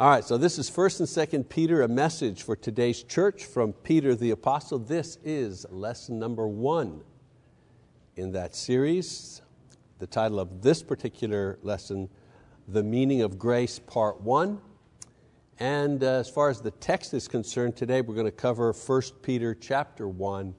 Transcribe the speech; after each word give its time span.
All 0.00 0.08
right, 0.08 0.24
so 0.24 0.38
this 0.38 0.58
is 0.58 0.70
1st 0.70 1.00
and 1.00 1.44
2nd 1.44 1.48
Peter, 1.50 1.82
a 1.82 1.88
message 1.88 2.42
for 2.42 2.56
today's 2.56 3.02
church 3.02 3.44
from 3.44 3.74
Peter 3.74 4.14
the 4.14 4.30
Apostle. 4.30 4.78
This 4.78 5.18
is 5.22 5.66
lesson 5.68 6.18
number 6.18 6.48
one 6.48 7.02
in 8.16 8.32
that 8.32 8.56
series. 8.56 9.42
The 9.98 10.06
title 10.06 10.40
of 10.40 10.62
this 10.62 10.82
particular 10.82 11.58
lesson, 11.62 12.08
The 12.66 12.82
Meaning 12.82 13.20
of 13.20 13.38
Grace, 13.38 13.78
Part 13.78 14.22
1. 14.22 14.58
And 15.58 16.02
uh, 16.02 16.06
as 16.06 16.30
far 16.30 16.48
as 16.48 16.62
the 16.62 16.70
text 16.70 17.12
is 17.12 17.28
concerned, 17.28 17.76
today 17.76 18.00
we're 18.00 18.14
going 18.14 18.24
to 18.24 18.32
cover 18.32 18.72
1 18.72 19.02
Peter 19.20 19.54
chapter 19.54 20.08
1, 20.08 20.54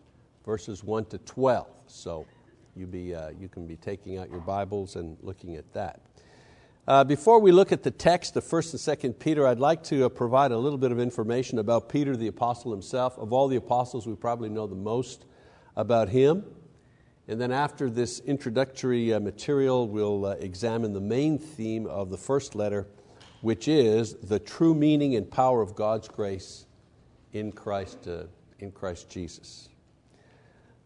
verses 0.45 0.83
1 0.83 1.05
to 1.05 1.17
12. 1.17 1.67
So 1.87 2.27
you, 2.75 2.85
be, 2.85 3.15
uh, 3.15 3.31
you 3.39 3.49
can 3.49 3.65
be 3.65 3.75
taking 3.75 4.19
out 4.19 4.29
your 4.29 4.41
Bibles 4.41 4.97
and 4.97 5.17
looking 5.23 5.55
at 5.55 5.73
that. 5.73 5.99
Uh, 6.87 7.03
before 7.03 7.39
we 7.39 7.51
look 7.51 7.71
at 7.71 7.83
the 7.83 7.91
text 7.91 8.35
of 8.35 8.43
1st 8.43 9.03
and 9.03 9.13
2nd 9.13 9.19
Peter, 9.19 9.45
I'd 9.45 9.59
like 9.59 9.83
to 9.83 10.05
uh, 10.05 10.09
provide 10.09 10.51
a 10.51 10.57
little 10.57 10.79
bit 10.79 10.91
of 10.91 10.99
information 10.99 11.59
about 11.59 11.89
Peter 11.89 12.17
the 12.17 12.25
Apostle 12.25 12.71
himself. 12.71 13.19
Of 13.19 13.31
all 13.31 13.47
the 13.47 13.57
apostles, 13.57 14.07
we 14.07 14.15
probably 14.15 14.49
know 14.49 14.65
the 14.65 14.73
most 14.73 15.25
about 15.75 16.09
him. 16.09 16.43
And 17.27 17.39
then 17.39 17.51
after 17.51 17.87
this 17.87 18.19
introductory 18.21 19.13
uh, 19.13 19.19
material, 19.19 19.87
we'll 19.87 20.25
uh, 20.25 20.31
examine 20.39 20.91
the 20.91 21.01
main 21.01 21.37
theme 21.37 21.85
of 21.85 22.09
the 22.09 22.17
first 22.17 22.55
letter, 22.55 22.87
which 23.41 23.67
is 23.67 24.15
the 24.15 24.39
true 24.39 24.73
meaning 24.73 25.15
and 25.15 25.29
power 25.29 25.61
of 25.61 25.75
God's 25.75 26.07
grace 26.07 26.65
in 27.31 27.51
Christ, 27.51 28.07
uh, 28.07 28.23
in 28.57 28.71
Christ 28.71 29.07
Jesus. 29.07 29.69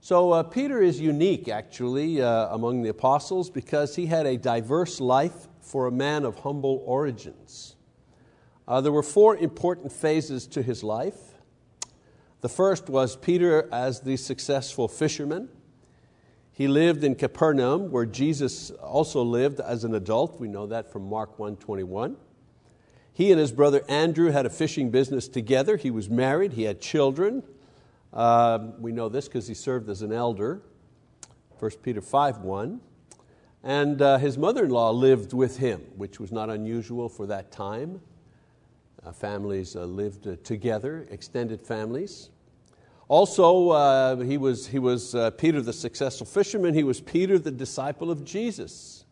So 0.01 0.33
uh, 0.33 0.43
Peter 0.43 0.81
is 0.81 0.99
unique 0.99 1.47
actually 1.47 2.21
uh, 2.21 2.53
among 2.53 2.81
the 2.81 2.89
apostles 2.89 3.49
because 3.49 3.95
he 3.95 4.07
had 4.07 4.25
a 4.25 4.35
diverse 4.35 4.99
life 4.99 5.47
for 5.65 5.87
a 5.87 5.91
man 5.91 6.23
of 6.25 6.39
humble 6.39 6.83
origins. 6.85 7.75
Uh, 8.67 8.81
there 8.81 8.91
were 8.91 9.03
four 9.03 9.35
important 9.35 9.91
phases 9.91 10.45
to 10.47 10.61
his 10.61 10.83
life. 10.83 11.33
The 12.41 12.49
first 12.49 12.87
was 12.87 13.15
Peter 13.15 13.67
as 13.71 14.01
the 14.01 14.15
successful 14.17 14.87
fisherman. 14.87 15.49
He 16.51 16.67
lived 16.67 17.03
in 17.03 17.15
Capernaum, 17.15 17.91
where 17.91 18.05
Jesus 18.05 18.69
also 18.71 19.23
lived 19.23 19.59
as 19.59 19.83
an 19.83 19.95
adult. 19.95 20.39
We 20.39 20.47
know 20.47 20.67
that 20.67 20.91
from 20.91 21.09
Mark 21.09 21.37
1:21. 21.37 22.15
He 23.11 23.31
and 23.31 23.39
his 23.39 23.51
brother 23.51 23.83
Andrew 23.89 24.29
had 24.29 24.45
a 24.45 24.49
fishing 24.49 24.91
business 24.91 25.27
together. 25.27 25.77
He 25.77 25.89
was 25.89 26.09
married, 26.09 26.53
he 26.53 26.63
had 26.63 26.79
children. 26.79 27.43
Uh, 28.13 28.59
we 28.79 28.91
know 28.91 29.09
this 29.09 29.27
because 29.27 29.47
he 29.47 29.53
served 29.53 29.89
as 29.89 30.01
an 30.01 30.13
elder. 30.13 30.61
1 31.59 31.81
Peter 31.81 32.01
5:1. 32.01 32.79
And 33.65 33.99
uh, 33.99 34.19
his 34.19 34.37
mother-in-law 34.37 34.91
lived 34.91 35.33
with 35.33 35.57
him, 35.57 35.81
which 35.95 36.19
was 36.19 36.31
not 36.31 36.51
unusual 36.51 37.09
for 37.09 37.25
that 37.25 37.51
time. 37.51 37.99
Uh, 39.03 39.11
families 39.11 39.75
uh, 39.75 39.85
lived 39.85 40.27
uh, 40.27 40.35
together, 40.43 41.07
extended 41.09 41.59
families. 41.59 42.29
Also, 43.07 43.69
uh, 43.69 44.17
he 44.17 44.37
was, 44.37 44.67
he 44.67 44.77
was 44.77 45.15
uh, 45.15 45.31
Peter 45.31 45.61
the 45.61 45.73
successful 45.73 46.27
fisherman. 46.27 46.75
He 46.75 46.83
was 46.83 47.01
Peter 47.01 47.39
the 47.39 47.49
disciple 47.49 48.11
of 48.11 48.23
Jesus. 48.23 49.03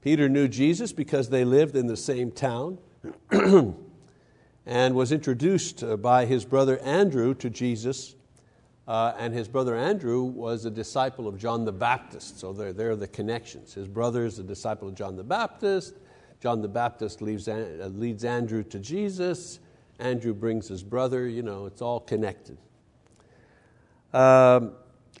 Peter 0.00 0.28
knew 0.28 0.48
Jesus 0.48 0.92
because 0.92 1.30
they 1.30 1.44
lived 1.44 1.76
in 1.76 1.86
the 1.86 1.96
same 1.96 2.32
town 2.32 2.78
and 4.66 4.94
was 4.96 5.12
introduced 5.12 5.84
by 6.02 6.24
his 6.24 6.44
brother 6.44 6.80
Andrew 6.80 7.34
to 7.34 7.50
Jesus 7.50 8.16
uh, 8.88 9.14
and 9.18 9.34
his 9.34 9.48
brother 9.48 9.76
Andrew 9.76 10.22
was 10.22 10.64
a 10.64 10.70
disciple 10.70 11.26
of 11.26 11.38
John 11.38 11.64
the 11.64 11.72
Baptist, 11.72 12.38
so 12.38 12.52
there, 12.52 12.72
there 12.72 12.90
are 12.90 12.96
the 12.96 13.08
connections. 13.08 13.74
His 13.74 13.88
brother 13.88 14.24
is 14.24 14.38
a 14.38 14.44
disciple 14.44 14.88
of 14.88 14.94
John 14.94 15.16
the 15.16 15.24
Baptist. 15.24 15.94
John 16.40 16.62
the 16.62 16.68
Baptist 16.68 17.22
leaves, 17.22 17.48
uh, 17.48 17.90
leads 17.92 18.24
Andrew 18.24 18.62
to 18.64 18.78
Jesus. 18.78 19.58
Andrew 19.98 20.34
brings 20.34 20.68
his 20.68 20.82
brother, 20.82 21.26
you 21.26 21.42
know, 21.42 21.66
it's 21.66 21.82
all 21.82 22.00
connected. 22.00 22.58
Um, 24.12 24.72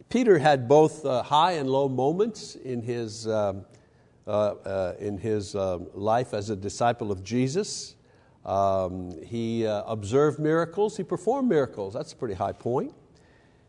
Peter 0.08 0.38
had 0.38 0.68
both 0.68 1.04
uh, 1.04 1.22
high 1.22 1.52
and 1.52 1.68
low 1.68 1.88
moments 1.88 2.54
in 2.54 2.82
his, 2.82 3.26
um, 3.26 3.64
uh, 4.26 4.30
uh, 4.30 4.94
in 5.00 5.18
his 5.18 5.56
um, 5.56 5.86
life 5.94 6.34
as 6.34 6.50
a 6.50 6.56
disciple 6.56 7.10
of 7.10 7.24
Jesus. 7.24 7.96
Um, 8.44 9.20
he 9.24 9.66
uh, 9.66 9.82
observed 9.86 10.38
miracles, 10.38 10.96
he 10.96 11.02
performed 11.02 11.48
miracles, 11.48 11.94
that's 11.94 12.12
a 12.12 12.16
pretty 12.16 12.34
high 12.34 12.52
point. 12.52 12.94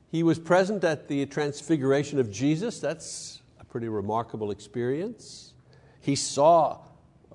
He 0.10 0.24
was 0.24 0.40
present 0.40 0.84
at 0.84 1.08
the 1.08 1.26
transfiguration 1.26 2.20
of 2.20 2.32
Jesus. 2.32 2.80
That's 2.80 3.42
a 3.60 3.66
pretty 3.66 3.90
remarkable 3.90 4.52
experience. 4.52 5.54
He 6.00 6.16
saw, 6.16 6.80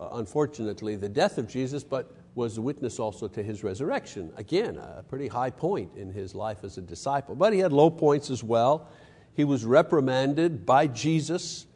uh, 0.01 0.09
unfortunately, 0.13 0.97
the 0.97 1.09
death 1.09 1.37
of 1.37 1.49
Jesus, 1.49 1.85
but 1.85 2.17
was 2.35 2.57
a 2.57 2.63
witness 2.63 2.99
also 2.99 3.29
to 3.29 3.43
his 3.43 3.63
resurrection. 3.63 4.33
Again, 4.37 4.79
a 4.79 5.05
pretty 5.07 5.29
high 5.29 5.51
point 5.51 5.91
in 5.97 6.11
his 6.11 6.35
life 6.35 6.65
as 6.65 6.79
a 6.79 6.81
disciple. 6.81 7.35
But 7.35 7.53
he 7.53 7.59
had 7.59 7.73
low 7.73 7.91
points 7.91 8.31
as 8.31 8.43
well. 8.43 8.89
He 9.35 9.45
was 9.45 9.67
reprimanded 9.67 10.65
by 10.65 10.87
Jesus 10.87 11.67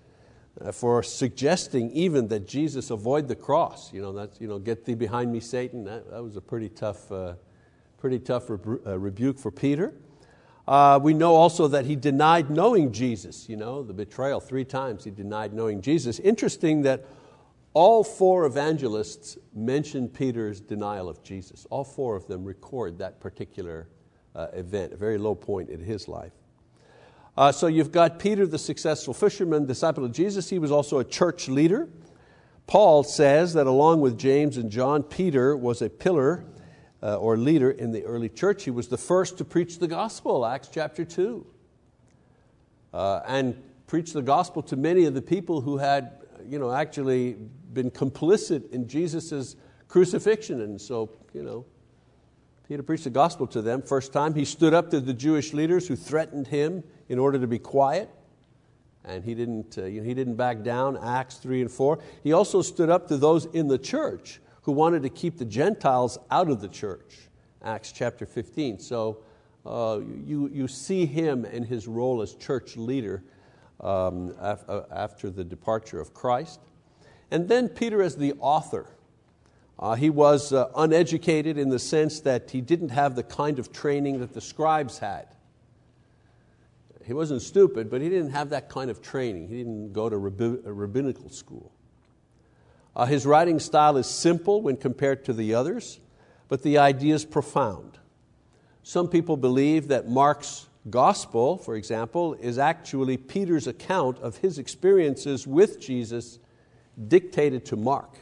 uh, 0.59 0.73
for 0.73 1.03
suggesting 1.03 1.91
even 1.91 2.29
that 2.29 2.49
Jesus 2.49 2.91
avoid 2.91 3.29
the 3.29 3.35
cross. 3.37 3.93
You 3.93 4.01
know, 4.01 4.13
that's, 4.13 4.41
you 4.41 4.49
know, 4.49 4.59
get 4.59 4.87
thee 4.87 4.95
behind 4.95 5.31
me, 5.31 5.41
Satan. 5.41 5.85
That, 5.85 6.11
that 6.11 6.23
was 6.23 6.37
a 6.37 6.41
pretty 6.41 6.71
tough, 6.71 7.13
uh, 7.13 7.35
pretty 7.99 8.19
tough 8.19 8.49
rebu- 8.49 8.81
uh, 8.87 8.99
rebuke 8.99 9.39
for 9.39 9.51
Peter. 9.51 9.93
Uh, 10.67 10.99
we 11.01 11.15
know 11.15 11.35
also 11.35 11.69
that 11.69 11.87
he 11.87 11.95
denied 11.95 12.51
knowing 12.51 12.91
Jesus, 12.91 13.49
you 13.49 13.57
know, 13.57 13.83
the 13.83 13.93
betrayal, 13.93 14.41
three 14.41 14.65
times 14.65 15.05
he 15.05 15.11
denied 15.11 15.53
knowing 15.53 15.81
Jesus. 15.81 16.19
Interesting 16.19 16.83
that 16.83 17.05
all 17.73 18.03
four 18.03 18.47
evangelists 18.47 19.39
mention 19.55 20.09
Peter's 20.09 20.61
denial 20.61 21.09
of 21.09 21.23
Jesus. 21.23 21.67
All 21.71 21.85
four 21.85 22.17
of 22.17 22.27
them 22.27 22.45
record 22.45 22.99
that 22.99 23.21
particular 23.21 23.87
uh, 24.35 24.49
event, 24.55 24.93
a 24.93 24.97
very 24.97 25.19
low 25.19 25.35
point 25.35 25.71
in 25.71 25.81
his 25.81 26.09
life. 26.09 26.33
Uh, 27.37 27.53
so 27.53 27.67
you've 27.67 27.93
got 27.93 28.19
Peter, 28.19 28.47
the 28.47 28.59
successful 28.59 29.13
fisherman, 29.13 29.67
disciple 29.67 30.05
of 30.05 30.13
Jesus. 30.13 30.49
He 30.49 30.59
was 30.59 30.73
also 30.73 30.99
a 30.99 31.05
church 31.05 31.49
leader. 31.49 31.89
Paul 32.67 33.05
says 33.05 33.53
that 33.53 33.67
along 33.67 34.01
with 34.01 34.19
James 34.19 34.57
and 34.57 34.71
John, 34.71 35.03
Peter 35.03 35.57
was 35.57 35.83
a 35.83 35.91
pillar 35.91 36.45
or 37.03 37.37
leader 37.37 37.71
in 37.71 37.93
the 37.93 38.05
early 38.05 38.29
church. 38.29 38.65
He 38.65 38.71
was 38.71 38.89
the 38.89 38.99
first 38.99 39.39
to 39.39 39.45
preach 39.45 39.79
the 39.79 39.89
gospel, 39.89 40.47
Acts 40.47 40.69
chapter 40.73 41.05
2, 41.05 41.47
uh, 42.95 43.21
and 43.27 43.63
preach 43.87 44.13
the 44.13 44.23
gospel 44.23 44.63
to 44.63 44.77
many 44.77 45.05
of 45.05 45.15
the 45.15 45.23
people 45.23 45.61
who 45.61 45.77
had 45.77 46.13
you 46.49 46.59
know, 46.59 46.73
actually 46.73 47.37
been 47.73 47.91
complicit 47.91 48.71
in 48.71 48.89
Jesus' 48.89 49.57
crucifixion. 49.89 50.61
And 50.61 50.81
so, 50.81 51.11
you 51.33 51.43
know, 51.43 51.65
Peter 52.69 52.83
preached 52.83 53.05
the 53.05 53.11
gospel 53.11 53.47
to 53.49 53.63
them. 53.63 53.83
First 53.83 54.13
time, 54.13 54.35
he 54.35 54.45
stood 54.45 54.75
up 54.75 54.91
to 54.91 55.01
the 55.01 55.15
Jewish 55.15 55.53
leaders 55.53 55.87
who 55.87 55.97
threatened 55.97 56.49
him 56.49 56.83
in 57.09 57.19
order 57.19 57.39
to 57.39 57.47
be 57.47 57.59
quiet. 57.59 58.11
And 59.05 59.25
he 59.25 59.35
didn't, 59.35 59.79
uh, 59.79 59.85
you 59.85 60.01
know, 60.01 60.07
he 60.07 60.15
didn't 60.15 60.35
back 60.35 60.63
down, 60.65 60.99
Acts 61.01 61.37
3 61.37 61.61
and 61.63 61.71
4. 61.71 62.01
He 62.25 62.33
also 62.33 62.61
stood 62.61 62.91
up 62.91 63.07
to 63.09 63.17
those 63.17 63.47
in 63.47 63.69
the 63.69 63.79
church 63.79 64.41
who 64.67 64.73
wanted 64.73 65.01
to 65.05 65.09
keep 65.09 65.39
the 65.39 65.45
Gentiles 65.45 66.19
out 66.29 66.51
of 66.51 66.61
the 66.61 66.67
church, 66.67 67.19
Acts 67.63 67.93
chapter 67.93 68.27
15. 68.27 68.81
So 68.81 69.19
uh, 69.65 70.01
you, 70.27 70.51
you 70.53 70.67
see 70.67 71.07
him 71.07 71.45
in 71.45 71.63
his 71.63 71.87
role 71.87 72.21
as 72.21 72.35
church 72.35 72.77
leader 72.77 73.23
um, 73.81 74.35
af- 74.41 74.69
uh, 74.69 74.83
after 74.91 75.31
the 75.31 75.45
departure 75.45 76.01
of 76.01 76.13
Christ. 76.13 76.59
And 77.31 77.49
then 77.49 77.69
Peter 77.69 78.03
as 78.03 78.17
the 78.17 78.35
author. 78.41 78.91
Uh, 79.79 79.95
he 79.95 80.11
was 80.11 80.53
uh, 80.53 80.69
uneducated 80.75 81.59
in 81.59 81.69
the 81.69 81.79
sense 81.79 82.19
that 82.21 82.51
he 82.51 82.61
didn't 82.61 82.89
have 82.89 83.15
the 83.15 83.23
kind 83.23 83.61
of 83.61 83.73
training 83.73 84.19
that 84.19 84.35
the 84.35 84.41
scribes 84.41 84.99
had. 84.99 85.29
He 87.05 87.13
wasn't 87.13 87.43
stupid, 87.43 87.89
but 87.89 88.01
he 88.01 88.09
didn't 88.09 88.31
have 88.31 88.51
that 88.51 88.69
kind 88.69 88.91
of 88.91 89.01
training. 89.01 89.47
He 89.47 89.59
didn't 89.59 89.93
go 89.93 90.09
to 90.09 90.19
rabbinical 90.19 91.31
school. 91.31 91.71
Uh, 92.97 93.05
his 93.05 93.27
writing 93.27 93.59
style 93.59 93.99
is 93.99 94.07
simple 94.07 94.63
when 94.63 94.75
compared 94.75 95.23
to 95.23 95.35
the 95.35 95.53
others, 95.53 96.01
but 96.49 96.63
the 96.63 96.79
idea 96.79 97.15
is 97.15 97.27
profound. 97.27 97.99
Some 98.83 99.09
people 99.09 99.37
believe 99.37 99.89
that 99.89 100.09
Mark's 100.09 100.67
gospel, 100.89 101.59
for 101.59 101.77
example, 101.77 102.33
is 102.41 102.57
actually 102.57 103.19
Peter's 103.19 103.67
account 103.67 104.19
of 104.21 104.39
his 104.39 104.59
experiences 104.59 105.47
with 105.47 105.79
Jesus 105.79 106.39
dictated 107.07 107.67
to 107.67 107.77
Mark. 107.77 108.17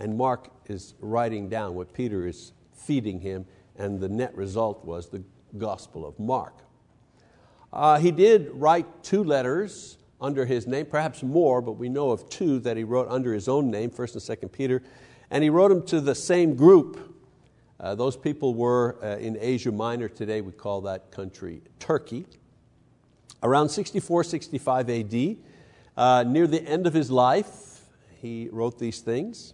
And 0.00 0.18
Mark 0.18 0.50
is 0.66 0.94
writing 1.00 1.48
down 1.48 1.76
what 1.76 1.92
Peter 1.92 2.26
is 2.26 2.52
feeding 2.74 3.20
him, 3.20 3.46
and 3.76 4.00
the 4.00 4.08
net 4.08 4.34
result 4.34 4.84
was 4.84 5.08
the 5.08 5.22
Gospel 5.56 6.04
of 6.04 6.18
Mark. 6.18 6.54
Uh, 7.72 7.98
he 7.98 8.10
did 8.10 8.50
write 8.54 9.04
two 9.04 9.22
letters 9.22 9.98
under 10.20 10.46
his 10.46 10.66
name, 10.66 10.86
perhaps 10.86 11.22
more, 11.22 11.60
but 11.60 11.72
we 11.72 11.88
know 11.88 12.10
of 12.10 12.28
two 12.28 12.58
that 12.60 12.76
he 12.76 12.84
wrote 12.84 13.08
under 13.08 13.32
his 13.32 13.48
own 13.48 13.70
name, 13.70 13.90
1st 13.90 14.28
and 14.28 14.40
2nd 14.40 14.52
Peter, 14.52 14.82
and 15.30 15.44
he 15.44 15.50
wrote 15.50 15.68
them 15.68 15.84
to 15.86 16.00
the 16.00 16.14
same 16.14 16.54
group. 16.54 17.14
Uh, 17.78 17.94
those 17.94 18.16
people 18.16 18.54
were 18.54 18.96
uh, 19.02 19.18
in 19.18 19.36
Asia 19.40 19.70
Minor 19.70 20.08
today, 20.08 20.40
we 20.40 20.52
call 20.52 20.80
that 20.82 21.10
country 21.10 21.62
Turkey. 21.78 22.26
Around 23.42 23.68
64, 23.68 24.24
65 24.24 24.90
AD, 24.90 25.36
uh, 25.96 26.24
near 26.26 26.46
the 26.46 26.62
end 26.62 26.86
of 26.86 26.94
his 26.94 27.10
life, 27.10 27.82
he 28.20 28.48
wrote 28.50 28.78
these 28.78 29.00
things. 29.00 29.52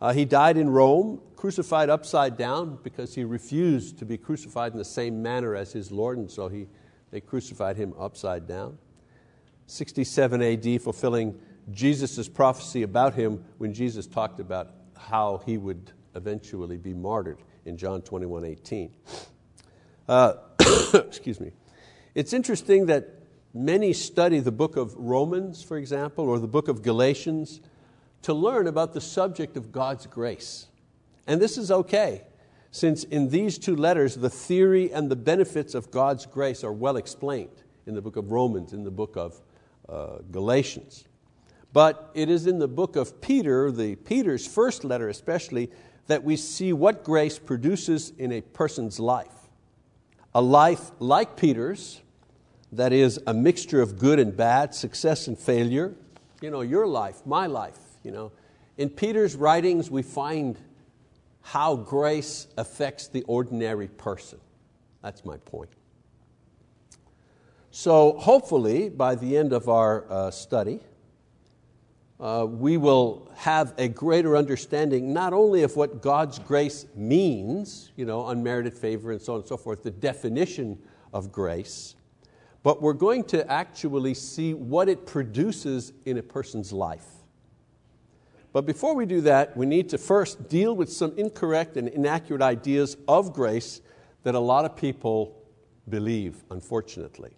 Uh, 0.00 0.12
he 0.12 0.26
died 0.26 0.58
in 0.58 0.68
Rome, 0.68 1.20
crucified 1.34 1.88
upside 1.88 2.36
down 2.36 2.78
because 2.82 3.14
he 3.14 3.24
refused 3.24 3.98
to 3.98 4.04
be 4.04 4.18
crucified 4.18 4.72
in 4.72 4.78
the 4.78 4.84
same 4.84 5.22
manner 5.22 5.54
as 5.54 5.72
his 5.72 5.90
Lord, 5.90 6.18
and 6.18 6.30
so 6.30 6.48
he, 6.48 6.66
they 7.10 7.20
crucified 7.20 7.76
him 7.76 7.94
upside 7.98 8.46
down. 8.46 8.76
67 9.66 10.42
AD, 10.42 10.82
fulfilling 10.82 11.38
Jesus' 11.70 12.28
prophecy 12.28 12.82
about 12.82 13.14
him 13.14 13.44
when 13.58 13.72
Jesus 13.72 14.06
talked 14.06 14.40
about 14.40 14.74
how 14.96 15.42
he 15.46 15.56
would 15.56 15.92
eventually 16.14 16.76
be 16.76 16.94
martyred 16.94 17.38
in 17.64 17.76
John 17.76 18.02
21 18.02 18.44
18. 18.44 18.92
Uh, 20.08 20.34
excuse 20.94 21.40
me. 21.40 21.52
It's 22.14 22.32
interesting 22.32 22.86
that 22.86 23.08
many 23.52 23.92
study 23.92 24.40
the 24.40 24.52
book 24.52 24.76
of 24.76 24.94
Romans, 24.96 25.62
for 25.62 25.76
example, 25.76 26.28
or 26.28 26.38
the 26.38 26.48
book 26.48 26.68
of 26.68 26.82
Galatians 26.82 27.60
to 28.22 28.34
learn 28.34 28.66
about 28.66 28.92
the 28.92 29.00
subject 29.00 29.56
of 29.56 29.72
God's 29.72 30.06
grace. 30.06 30.66
And 31.26 31.40
this 31.40 31.56
is 31.56 31.70
okay, 31.70 32.22
since 32.70 33.04
in 33.04 33.30
these 33.30 33.58
two 33.58 33.76
letters, 33.76 34.16
the 34.16 34.30
theory 34.30 34.92
and 34.92 35.10
the 35.10 35.16
benefits 35.16 35.74
of 35.74 35.90
God's 35.90 36.26
grace 36.26 36.64
are 36.64 36.72
well 36.72 36.96
explained 36.96 37.62
in 37.86 37.94
the 37.94 38.02
book 38.02 38.16
of 38.16 38.30
Romans, 38.30 38.72
in 38.72 38.84
the 38.84 38.90
book 38.90 39.16
of 39.16 39.40
uh, 39.88 40.18
Galatians. 40.30 41.04
But 41.72 42.10
it 42.14 42.30
is 42.30 42.46
in 42.46 42.58
the 42.60 42.68
book 42.68 42.94
of 42.96 43.20
Peter, 43.20 43.70
the 43.70 43.96
Peter's 43.96 44.46
first 44.46 44.84
letter 44.84 45.08
especially, 45.08 45.70
that 46.06 46.22
we 46.22 46.36
see 46.36 46.72
what 46.72 47.02
grace 47.02 47.38
produces 47.38 48.12
in 48.18 48.30
a 48.30 48.40
person's 48.40 49.00
life. 49.00 49.32
A 50.34 50.40
life 50.40 50.90
like 50.98 51.36
Peter's, 51.36 52.02
that 52.72 52.92
is 52.92 53.20
a 53.26 53.34
mixture 53.34 53.80
of 53.80 53.98
good 53.98 54.18
and 54.18 54.36
bad, 54.36 54.74
success 54.74 55.26
and 55.26 55.38
failure. 55.38 55.94
You 56.40 56.50
know, 56.50 56.60
your 56.60 56.86
life, 56.86 57.24
my 57.26 57.46
life. 57.46 57.78
You 58.02 58.10
know. 58.10 58.32
In 58.76 58.90
Peter's 58.90 59.36
writings, 59.36 59.90
we 59.90 60.02
find 60.02 60.58
how 61.40 61.76
grace 61.76 62.46
affects 62.56 63.08
the 63.08 63.22
ordinary 63.22 63.88
person. 63.88 64.40
That's 65.02 65.24
my 65.24 65.36
point. 65.38 65.70
So, 67.76 68.12
hopefully, 68.20 68.88
by 68.88 69.16
the 69.16 69.36
end 69.36 69.52
of 69.52 69.68
our 69.68 70.04
uh, 70.08 70.30
study, 70.30 70.78
uh, 72.20 72.46
we 72.48 72.76
will 72.76 73.28
have 73.34 73.74
a 73.78 73.88
greater 73.88 74.36
understanding 74.36 75.12
not 75.12 75.32
only 75.32 75.64
of 75.64 75.74
what 75.74 76.00
God's 76.00 76.38
grace 76.38 76.86
means, 76.94 77.90
you 77.96 78.04
know, 78.04 78.28
unmerited 78.28 78.74
favor 78.74 79.10
and 79.10 79.20
so 79.20 79.32
on 79.32 79.40
and 79.40 79.48
so 79.48 79.56
forth, 79.56 79.82
the 79.82 79.90
definition 79.90 80.78
of 81.12 81.32
grace, 81.32 81.96
but 82.62 82.80
we're 82.80 82.92
going 82.92 83.24
to 83.24 83.50
actually 83.50 84.14
see 84.14 84.54
what 84.54 84.88
it 84.88 85.04
produces 85.04 85.92
in 86.04 86.18
a 86.18 86.22
person's 86.22 86.72
life. 86.72 87.08
But 88.52 88.66
before 88.66 88.94
we 88.94 89.04
do 89.04 89.20
that, 89.22 89.56
we 89.56 89.66
need 89.66 89.88
to 89.88 89.98
first 89.98 90.48
deal 90.48 90.76
with 90.76 90.92
some 90.92 91.12
incorrect 91.16 91.76
and 91.76 91.88
inaccurate 91.88 92.40
ideas 92.40 92.96
of 93.08 93.32
grace 93.32 93.80
that 94.22 94.36
a 94.36 94.38
lot 94.38 94.64
of 94.64 94.76
people 94.76 95.42
believe, 95.88 96.44
unfortunately. 96.52 97.32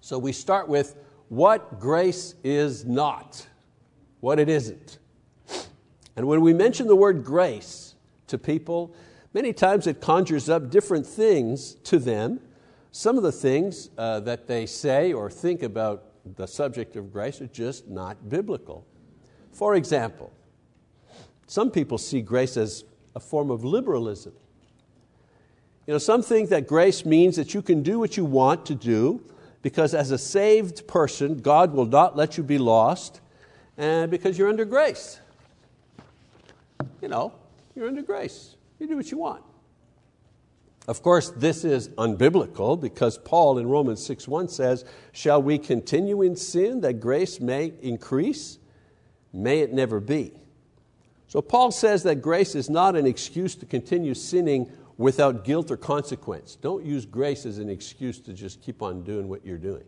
So 0.00 0.18
we 0.18 0.32
start 0.32 0.68
with 0.68 0.96
what 1.28 1.78
grace 1.78 2.34
is 2.42 2.84
not 2.84 3.46
what 4.20 4.38
it 4.38 4.48
isn't. 4.48 4.98
And 6.16 6.26
when 6.26 6.40
we 6.40 6.52
mention 6.52 6.86
the 6.86 6.96
word 6.96 7.24
grace 7.24 7.94
to 8.26 8.38
people, 8.38 8.94
many 9.32 9.52
times 9.52 9.86
it 9.86 10.00
conjures 10.00 10.48
up 10.48 10.70
different 10.70 11.06
things 11.06 11.74
to 11.84 11.98
them. 11.98 12.40
Some 12.92 13.16
of 13.16 13.22
the 13.22 13.32
things 13.32 13.90
uh, 13.96 14.20
that 14.20 14.46
they 14.46 14.66
say 14.66 15.12
or 15.12 15.30
think 15.30 15.62
about 15.62 16.04
the 16.36 16.46
subject 16.46 16.96
of 16.96 17.12
grace 17.12 17.40
are 17.40 17.46
just 17.46 17.88
not 17.88 18.28
biblical. 18.28 18.84
For 19.52 19.74
example, 19.76 20.32
some 21.46 21.70
people 21.70 21.98
see 21.98 22.20
grace 22.20 22.56
as 22.56 22.84
a 23.14 23.20
form 23.20 23.50
of 23.50 23.64
liberalism. 23.64 24.32
You 25.86 25.94
know, 25.94 25.98
some 25.98 26.22
think 26.22 26.50
that 26.50 26.66
grace 26.66 27.04
means 27.04 27.36
that 27.36 27.54
you 27.54 27.62
can 27.62 27.82
do 27.82 27.98
what 27.98 28.16
you 28.16 28.24
want 28.24 28.66
to 28.66 28.74
do 28.74 29.22
because 29.62 29.94
as 29.94 30.10
a 30.10 30.18
saved 30.18 30.86
person, 30.86 31.38
God 31.38 31.72
will 31.72 31.86
not 31.86 32.16
let 32.16 32.36
you 32.36 32.42
be 32.42 32.58
lost 32.58 33.20
and 33.76 34.10
because 34.10 34.38
you're 34.38 34.48
under 34.48 34.64
grace. 34.64 35.20
You 37.00 37.08
know, 37.08 37.32
you're 37.74 37.88
under 37.88 38.02
grace. 38.02 38.56
You 38.78 38.86
do 38.86 38.96
what 38.96 39.10
you 39.10 39.18
want. 39.18 39.42
Of 40.88 41.02
course, 41.02 41.30
this 41.30 41.64
is 41.64 41.88
unbiblical 41.90 42.80
because 42.80 43.18
Paul 43.18 43.58
in 43.58 43.68
Romans 43.68 44.06
6:1 44.06 44.50
says, 44.50 44.84
Shall 45.12 45.42
we 45.42 45.58
continue 45.58 46.22
in 46.22 46.36
sin 46.36 46.80
that 46.80 46.94
grace 46.94 47.40
may 47.40 47.74
increase? 47.80 48.58
May 49.32 49.60
it 49.60 49.72
never 49.72 50.00
be. 50.00 50.32
So 51.28 51.40
Paul 51.40 51.70
says 51.70 52.02
that 52.02 52.16
grace 52.16 52.56
is 52.56 52.68
not 52.68 52.96
an 52.96 53.06
excuse 53.06 53.54
to 53.56 53.66
continue 53.66 54.14
sinning 54.14 54.72
without 55.00 55.44
guilt 55.44 55.70
or 55.70 55.78
consequence. 55.78 56.56
Don't 56.56 56.84
use 56.84 57.06
grace 57.06 57.46
as 57.46 57.56
an 57.56 57.70
excuse 57.70 58.20
to 58.20 58.34
just 58.34 58.60
keep 58.60 58.82
on 58.82 59.02
doing 59.02 59.30
what 59.30 59.46
you're 59.46 59.56
doing. 59.56 59.84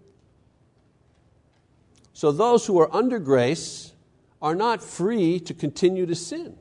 So 2.14 2.32
those 2.32 2.64
who 2.64 2.80
are 2.80 2.88
under 2.96 3.18
grace 3.18 3.92
are 4.40 4.54
not 4.54 4.82
free 4.82 5.38
to 5.40 5.52
continue 5.52 6.06
to 6.06 6.14
sin. 6.14 6.56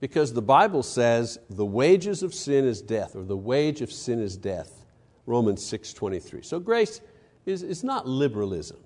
Because 0.00 0.32
the 0.32 0.42
Bible 0.42 0.82
says 0.82 1.38
the 1.48 1.64
wages 1.64 2.24
of 2.24 2.34
sin 2.34 2.64
is 2.64 2.82
death, 2.82 3.14
or 3.14 3.22
the 3.22 3.36
wage 3.36 3.80
of 3.80 3.92
sin 3.92 4.18
is 4.18 4.36
death. 4.36 4.84
Romans 5.24 5.62
6:23. 5.62 6.44
So 6.44 6.58
grace 6.58 7.00
is, 7.46 7.62
is 7.62 7.84
not 7.84 8.08
liberalism. 8.08 8.78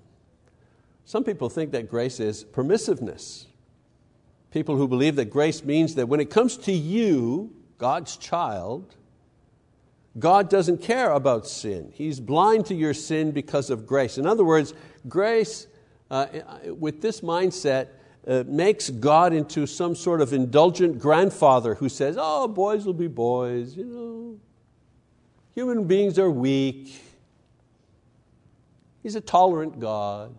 Some 1.03 1.23
people 1.23 1.49
think 1.49 1.71
that 1.71 1.89
grace 1.89 2.19
is 2.19 2.43
permissiveness. 2.43 3.45
People 4.51 4.75
who 4.77 4.87
believe 4.87 5.15
that 5.15 5.31
grace 5.31 5.63
means 5.63 5.95
that 5.95 6.07
when 6.07 6.19
it 6.19 6.29
comes 6.29 6.57
to 6.57 6.71
you, 6.71 7.56
God's 7.77 8.17
child, 8.17 8.95
God 10.17 10.49
doesn't 10.49 10.81
care 10.81 11.11
about 11.11 11.47
sin. 11.47 11.91
He's 11.93 12.19
blind 12.19 12.65
to 12.67 12.75
your 12.75 12.93
sin 12.93 13.31
because 13.31 13.69
of 13.69 13.85
grace. 13.85 14.17
In 14.17 14.25
other 14.25 14.43
words, 14.43 14.73
grace, 15.07 15.67
uh, 16.09 16.27
with 16.65 17.01
this 17.01 17.21
mindset, 17.21 17.89
uh, 18.27 18.43
makes 18.47 18.89
God 18.89 19.31
into 19.31 19.65
some 19.65 19.95
sort 19.95 20.21
of 20.21 20.33
indulgent 20.33 20.99
grandfather 20.99 21.75
who 21.75 21.87
says, 21.87 22.17
oh, 22.19 22.47
boys 22.47 22.85
will 22.85 22.93
be 22.93 23.07
boys, 23.07 23.77
you 23.77 23.85
know. 23.85 24.39
Human 25.55 25.85
beings 25.85 26.19
are 26.19 26.29
weak. 26.29 27.01
He's 29.01 29.15
a 29.15 29.21
tolerant 29.21 29.79
God. 29.79 30.37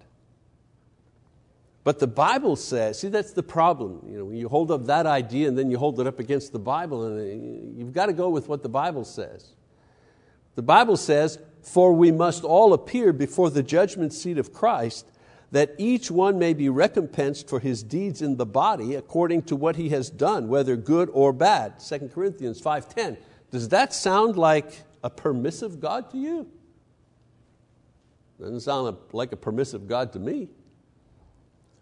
But 1.89 2.01
the 2.01 2.07
Bible 2.07 2.55
says, 2.55 2.99
see, 2.99 3.09
that's 3.09 3.33
the 3.33 3.43
problem. 3.43 4.03
You 4.07 4.19
know, 4.19 4.27
when 4.27 4.37
you 4.37 4.51
hold 4.51 4.71
up 4.71 4.85
that 4.89 5.07
idea 5.07 5.49
and 5.49 5.57
then 5.57 5.71
you 5.71 5.79
hold 5.79 5.99
it 5.99 6.07
up 6.07 6.19
against 6.19 6.53
the 6.53 6.59
Bible, 6.59 7.07
and 7.07 7.19
uh, 7.19 7.79
you've 7.79 7.95
got 7.95 8.07
to 8.07 8.13
go 8.13 8.29
with 8.29 8.47
what 8.47 8.63
the 8.63 8.69
Bible 8.69 9.07
says. 9.07 9.55
The 10.55 10.61
Bible 10.61 10.99
says, 10.99 11.39
For 11.63 11.95
we 11.95 12.13
must 12.13 12.45
all 12.45 12.75
appear 12.75 13.15
before 13.15 13.49
the 13.49 13.63
judgment 13.63 14.13
seat 14.13 14.37
of 14.37 14.53
Christ, 14.53 15.11
that 15.51 15.75
each 15.79 16.11
one 16.11 16.39
may 16.39 16.53
be 16.53 16.69
recompensed 16.69 17.49
for 17.49 17.59
his 17.59 17.83
deeds 17.83 18.21
in 18.21 18.37
the 18.37 18.45
body 18.45 18.95
according 18.95 19.45
to 19.45 19.57
what 19.57 19.77
he 19.77 19.89
has 19.89 20.11
done, 20.11 20.49
whether 20.49 20.77
good 20.77 21.09
or 21.15 21.33
bad. 21.33 21.81
2 21.81 22.11
Corinthians 22.13 22.61
5.10. 22.61 23.17
Does 23.51 23.71
that 23.71 23.95
sound 23.95 24.37
like 24.37 24.83
a 25.03 25.09
permissive 25.09 25.81
God 25.81 26.11
to 26.11 26.19
you? 26.19 26.49
Doesn't 28.39 28.61
sound 28.61 28.95
like 29.13 29.33
a 29.33 29.37
permissive 29.37 29.89
God 29.89 30.13
to 30.13 30.19
me. 30.19 30.51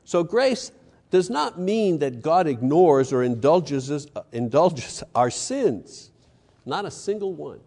So 0.07 0.23
grace 0.23 0.71
does 1.11 1.29
not 1.29 1.59
mean 1.59 1.99
that 1.99 2.23
God 2.23 2.47
ignores 2.47 3.13
or 3.13 3.25
indulges, 3.25 4.07
indulges 4.33 5.03
our 5.15 5.31
sins. 5.31 6.11
Not 6.65 6.85
a 6.85 6.91
single 6.91 7.35
one. 7.35 7.61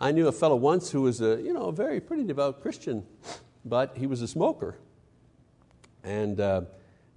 I 0.00 0.12
knew 0.12 0.28
a 0.28 0.32
fellow 0.32 0.56
once 0.56 0.90
who 0.90 1.02
was 1.02 1.20
a, 1.20 1.40
you 1.40 1.52
know, 1.52 1.64
a 1.64 1.72
very 1.72 2.00
pretty 2.00 2.24
devout 2.24 2.62
Christian, 2.62 3.04
but 3.64 3.96
he 3.96 4.06
was 4.06 4.22
a 4.22 4.28
smoker. 4.28 4.78
And, 6.04 6.40
uh, 6.40 6.62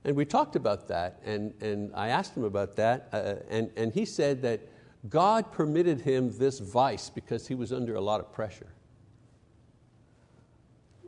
and 0.04 0.16
we 0.16 0.26
talked 0.26 0.58
about 0.58 0.90
that, 0.90 1.22
and, 1.26 1.54
and 1.62 1.92
I 1.96 2.10
asked 2.10 2.36
him 2.36 2.44
about 2.44 2.76
that, 2.76 3.08
uh, 3.14 3.36
and, 3.50 3.72
and 3.78 3.94
he 3.94 4.04
said 4.04 4.42
that 4.42 4.62
God 5.10 5.52
permitted 5.52 6.02
him 6.02 6.38
this 6.38 6.60
vice 6.60 7.10
because 7.10 7.48
he 7.48 7.56
was 7.56 7.72
under 7.72 7.96
a 7.96 8.02
lot 8.02 8.20
of 8.20 8.34
pressure. 8.34 8.68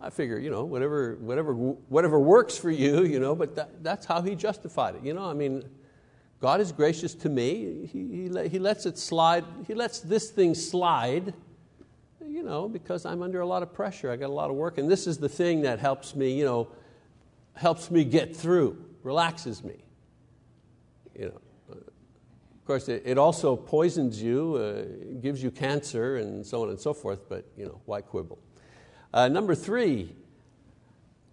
I 0.01 0.09
figure, 0.09 0.39
you 0.39 0.49
know, 0.49 0.65
whatever, 0.65 1.15
whatever, 1.19 1.53
whatever 1.53 2.19
works 2.19 2.57
for 2.57 2.71
you, 2.71 3.03
you 3.03 3.19
know, 3.19 3.35
but 3.35 3.55
that, 3.55 3.83
that's 3.83 4.05
how 4.05 4.21
he 4.21 4.35
justified 4.35 4.95
it. 4.95 5.03
You 5.03 5.13
know, 5.13 5.25
I 5.25 5.33
mean, 5.33 5.63
God 6.39 6.59
is 6.59 6.71
gracious 6.71 7.13
to 7.15 7.29
me. 7.29 7.87
He, 7.91 8.29
he, 8.29 8.49
he 8.49 8.59
lets 8.59 8.85
it 8.85 8.97
slide, 8.97 9.45
he 9.67 9.75
lets 9.75 9.99
this 9.99 10.31
thing 10.31 10.55
slide 10.55 11.33
you 12.31 12.43
know, 12.43 12.69
because 12.69 13.05
I'm 13.05 13.21
under 13.21 13.41
a 13.41 13.45
lot 13.45 13.61
of 13.61 13.73
pressure. 13.73 14.09
I 14.09 14.15
got 14.15 14.29
a 14.29 14.33
lot 14.33 14.49
of 14.49 14.55
work, 14.55 14.77
and 14.77 14.89
this 14.89 15.05
is 15.05 15.17
the 15.17 15.29
thing 15.29 15.61
that 15.61 15.79
helps 15.79 16.15
me, 16.15 16.31
you 16.31 16.45
know, 16.45 16.69
helps 17.53 17.91
me 17.91 18.03
get 18.03 18.35
through, 18.35 18.83
relaxes 19.03 19.63
me. 19.63 19.83
You 21.17 21.25
know, 21.25 21.41
of 21.69 22.65
course, 22.65 22.87
it, 22.87 23.17
also 23.17 23.55
poisons 23.55 24.21
you, 24.21 24.55
uh, 24.55 25.19
gives 25.19 25.43
you 25.43 25.51
cancer, 25.51 26.17
and 26.17 26.45
so 26.45 26.63
on 26.63 26.69
and 26.69 26.79
so 26.79 26.93
forth. 26.93 27.27
But 27.27 27.45
you 27.57 27.65
know, 27.65 27.81
why 27.85 28.01
quibble? 28.01 28.39
Uh, 29.13 29.27
number 29.27 29.55
three, 29.55 30.15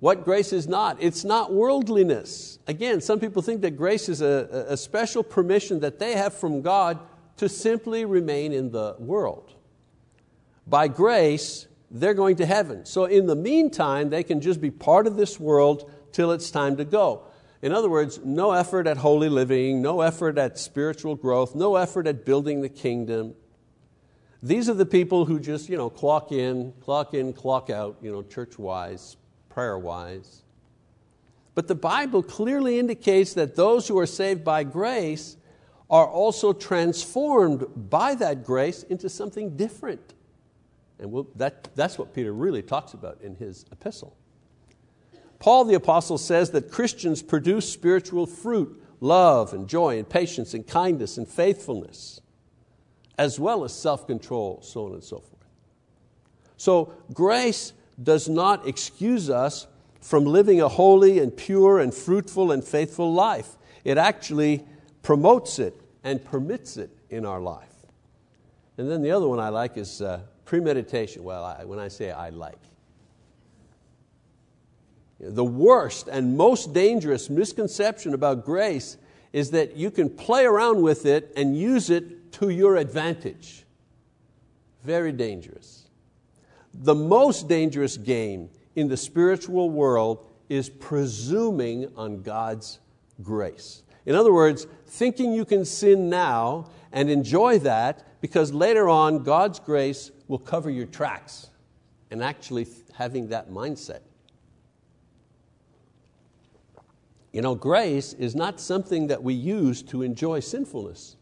What 0.00 0.25
grace 0.25 0.52
is 0.52 0.68
not? 0.68 0.99
It's 1.00 1.25
not 1.25 1.52
worldliness. 1.52 2.61
Again, 2.68 3.00
some 3.00 3.18
people 3.18 3.42
think 3.42 3.62
that 3.62 3.73
grace 3.73 4.08
is 4.08 4.20
a, 4.20 4.66
a 4.68 4.76
special 4.76 5.25
permission 5.25 5.80
that 5.80 5.99
they 5.99 6.12
have 6.12 6.35
from 6.35 6.62
God 6.62 7.00
to 7.38 7.49
simply 7.49 8.04
remain 8.04 8.52
in 8.52 8.70
the 8.70 8.94
world. 8.99 9.52
By 10.66 10.87
grace, 10.87 11.66
they're 11.90 12.14
going 12.14 12.37
to 12.37 12.47
heaven. 12.47 12.85
So 12.85 13.06
in 13.06 13.26
the 13.26 13.35
meantime, 13.35 14.11
they 14.11 14.23
can 14.23 14.40
just 14.40 14.61
be 14.61 14.70
part 14.70 15.06
of 15.06 15.16
this 15.16 15.40
world 15.40 15.90
till 16.12 16.30
it's 16.30 16.50
time 16.50 16.76
to 16.76 16.85
go. 16.85 17.23
In 17.61 17.73
other 17.73 17.88
words, 17.88 18.20
no 18.25 18.52
effort 18.52 18.87
at 18.87 18.99
holy 18.99 19.28
living, 19.28 19.82
no 19.82 20.00
effort 20.02 20.38
at 20.38 20.58
spiritual 20.58 21.16
growth, 21.16 21.56
no 21.56 21.75
effort 21.75 22.06
at 22.06 22.25
building 22.25 22.61
the 22.61 22.68
kingdom. 22.68 23.35
These 24.42 24.68
are 24.68 24.75
the 24.75 24.87
people 24.87 25.25
who 25.25 25.40
just 25.40 25.68
you 25.68 25.76
know, 25.76 25.90
clock 25.90 26.33
in, 26.33 26.73
clock 26.80 27.14
in, 27.14 27.33
clock 27.33 27.71
out, 27.71 27.97
you 28.00 28.12
know, 28.12 28.23
church 28.23 28.59
wise, 28.59 29.16
prayer 29.49 29.78
wise. 29.78 30.42
But 31.54 31.66
the 31.66 31.75
Bible 31.75 32.23
clearly 32.23 32.78
indicates 32.78 33.35
that 33.35 33.57
those 33.57 33.88
who 33.88 33.99
are 33.99 34.07
saved 34.07 34.45
by 34.45 34.62
grace 34.62 35.37
are 35.90 36.07
also 36.07 36.52
transformed 36.52 37.66
by 37.90 38.14
that 38.14 38.45
grace 38.45 38.85
into 38.85 39.09
something 39.09 39.57
different. 39.57 40.14
And 41.00 41.11
we'll, 41.11 41.28
that, 41.37 41.68
that's 41.75 41.99
what 41.99 42.14
Peter 42.14 42.33
really 42.33 42.62
talks 42.62 42.92
about 42.92 43.21
in 43.23 43.35
his 43.37 43.64
epistle. 43.73 44.16
Paul 45.38 45.64
the 45.64 45.75
Apostle 45.75 46.18
says 46.18 46.50
that 46.50 46.71
Christians 46.71 47.23
produce 47.23 47.73
spiritual 47.73 48.26
fruit, 48.26 48.83
love 49.00 49.52
and 49.52 49.68
joy 49.68 49.99
and 49.99 50.09
patience 50.09 50.54
and 50.54 50.66
kindness 50.66 51.16
and 51.16 51.26
faithfulness, 51.26 52.21
as 53.18 53.40
well 53.40 53.64
as 53.64 53.72
self 53.72 54.06
control, 54.06 54.60
so 54.62 54.87
on 54.87 54.92
and 54.92 55.04
so 55.04 55.18
forth. 55.18 55.34
So, 56.56 56.94
grace 57.12 57.72
does 58.00 58.28
not 58.28 58.66
excuse 58.66 59.28
us 59.28 59.66
from 60.00 60.25
living 60.25 60.60
a 60.60 60.68
holy 60.68 61.18
and 61.18 61.37
pure 61.37 61.80
and 61.80 61.92
fruitful 61.92 62.52
and 62.52 62.64
faithful 62.64 63.12
life. 63.12 63.56
It 63.84 63.98
actually 63.98 64.64
promotes 65.02 65.58
it 65.58 65.75
and 66.04 66.25
permits 66.25 66.76
it 66.76 66.90
in 67.10 67.26
our 67.26 67.40
life. 67.40 67.64
And 68.76 68.88
then 68.88 69.02
the 69.02 69.10
other 69.10 69.26
one 69.26 69.40
I 69.40 69.48
like 69.48 69.76
is 69.76 70.00
uh, 70.00 70.20
premeditation. 70.44 71.25
Well, 71.25 71.44
I, 71.44 71.64
when 71.64 71.80
I 71.80 71.88
say 71.88 72.12
I 72.12 72.30
like, 72.30 72.58
the 75.20 75.44
worst 75.44 76.06
and 76.06 76.37
most 76.37 76.72
dangerous 76.72 77.28
misconception 77.28 78.14
about 78.14 78.44
grace 78.44 78.96
is 79.32 79.50
that 79.50 79.76
you 79.76 79.90
can 79.90 80.08
play 80.08 80.44
around 80.44 80.80
with 80.80 81.06
it 81.06 81.32
and 81.37 81.56
use 81.56 81.90
it 81.90 82.04
to 82.32 82.50
your 82.50 82.76
advantage. 82.76 83.64
Very 84.85 85.12
dangerous. 85.12 85.88
The 86.75 86.94
most 86.94 87.49
dangerous 87.49 87.97
game 87.97 88.50
in 88.76 88.88
the 88.88 88.97
spiritual 88.97 89.70
world 89.70 90.26
is 90.49 90.68
presuming 90.68 91.90
on 91.97 92.23
God's 92.23 92.78
grace. 93.23 93.82
In 94.06 94.14
other 94.14 94.32
words, 94.32 94.66
thinking 94.87 95.32
you 95.32 95.44
can 95.44 95.64
sin 95.64 96.08
now 96.08 96.70
and 96.92 97.11
enjoy 97.11 97.58
that 97.61 98.20
because 98.20 98.52
later 98.52 98.88
on 98.88 99.23
God's 99.23 99.61
grace 99.61 100.11
will 100.28 100.38
cover 100.38 100.70
your 100.70 100.87
tracks, 100.87 101.50
and 102.11 102.23
actually 102.23 102.66
having 102.94 103.28
that 103.28 103.50
mindset. 103.50 104.00
You 107.32 107.42
know, 107.42 107.54
grace 107.54 108.14
is 108.14 108.35
not 108.35 108.61
something 108.61 109.06
that 109.08 109.23
we 109.23 109.35
use 109.35 109.82
to 109.85 110.02
enjoy 110.02 110.40
sinfulness. 110.40 111.17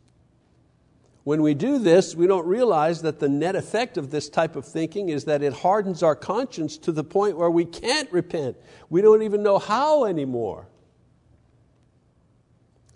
When 1.26 1.42
we 1.42 1.54
do 1.54 1.80
this, 1.80 2.14
we 2.14 2.28
don't 2.28 2.46
realize 2.46 3.02
that 3.02 3.18
the 3.18 3.28
net 3.28 3.56
effect 3.56 3.98
of 3.98 4.12
this 4.12 4.28
type 4.28 4.54
of 4.54 4.64
thinking 4.64 5.08
is 5.08 5.24
that 5.24 5.42
it 5.42 5.52
hardens 5.52 6.04
our 6.04 6.14
conscience 6.14 6.78
to 6.78 6.92
the 6.92 7.02
point 7.02 7.36
where 7.36 7.50
we 7.50 7.64
can't 7.64 8.08
repent. 8.12 8.56
We 8.90 9.02
don't 9.02 9.24
even 9.24 9.42
know 9.42 9.58
how 9.58 10.04
anymore. 10.04 10.68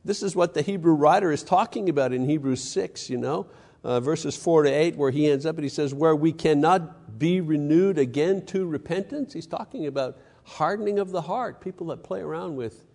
This 0.04 0.22
is 0.22 0.36
what 0.36 0.54
the 0.54 0.62
Hebrew 0.62 0.92
writer 0.92 1.32
is 1.32 1.42
talking 1.42 1.88
about 1.88 2.12
in 2.12 2.24
Hebrews 2.24 2.62
6, 2.62 3.10
you 3.10 3.18
know, 3.18 3.48
uh, 3.82 3.98
verses 3.98 4.36
4 4.36 4.62
to 4.62 4.70
8, 4.70 4.94
where 4.94 5.10
he 5.10 5.28
ends 5.28 5.44
up 5.44 5.56
and 5.56 5.64
he 5.64 5.68
says, 5.68 5.92
Where 5.92 6.14
we 6.14 6.30
cannot 6.30 7.18
be 7.18 7.40
renewed 7.40 7.98
again 7.98 8.46
to 8.46 8.64
repentance. 8.64 9.32
He's 9.32 9.48
talking 9.48 9.88
about 9.88 10.16
hardening 10.44 11.00
of 11.00 11.10
the 11.10 11.22
heart, 11.22 11.60
people 11.60 11.88
that 11.88 12.04
play 12.04 12.20
around 12.20 12.54
with 12.54 12.86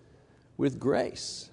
with 0.55 0.79
grace. 0.79 1.49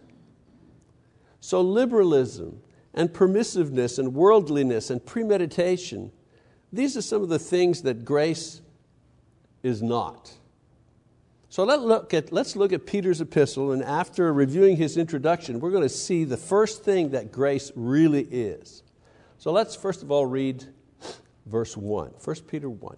So, 1.40 1.60
liberalism 1.62 2.62
and 2.94 3.10
permissiveness 3.10 3.98
and 3.98 4.14
worldliness 4.14 4.90
and 4.90 5.04
premeditation, 5.04 6.12
these 6.72 6.96
are 6.96 7.02
some 7.02 7.22
of 7.22 7.28
the 7.28 7.38
things 7.38 7.82
that 7.82 8.04
grace 8.04 8.60
is 9.62 9.82
not. 9.82 10.32
So 11.48 11.64
let 11.64 11.80
look 11.80 12.14
at, 12.14 12.32
let's 12.32 12.56
look 12.56 12.72
at 12.72 12.86
Peter's 12.86 13.20
epistle, 13.20 13.72
and 13.72 13.82
after 13.82 14.32
reviewing 14.32 14.76
his 14.76 14.96
introduction, 14.96 15.60
we're 15.60 15.70
going 15.70 15.82
to 15.82 15.88
see 15.88 16.24
the 16.24 16.36
first 16.38 16.82
thing 16.82 17.10
that 17.10 17.30
grace 17.30 17.70
really 17.76 18.22
is. 18.22 18.82
So 19.36 19.52
let's 19.52 19.76
first 19.76 20.02
of 20.02 20.10
all 20.10 20.24
read 20.24 20.64
verse 21.46 21.76
1, 21.76 22.12
1 22.24 22.36
Peter 22.48 22.70
1. 22.70 22.96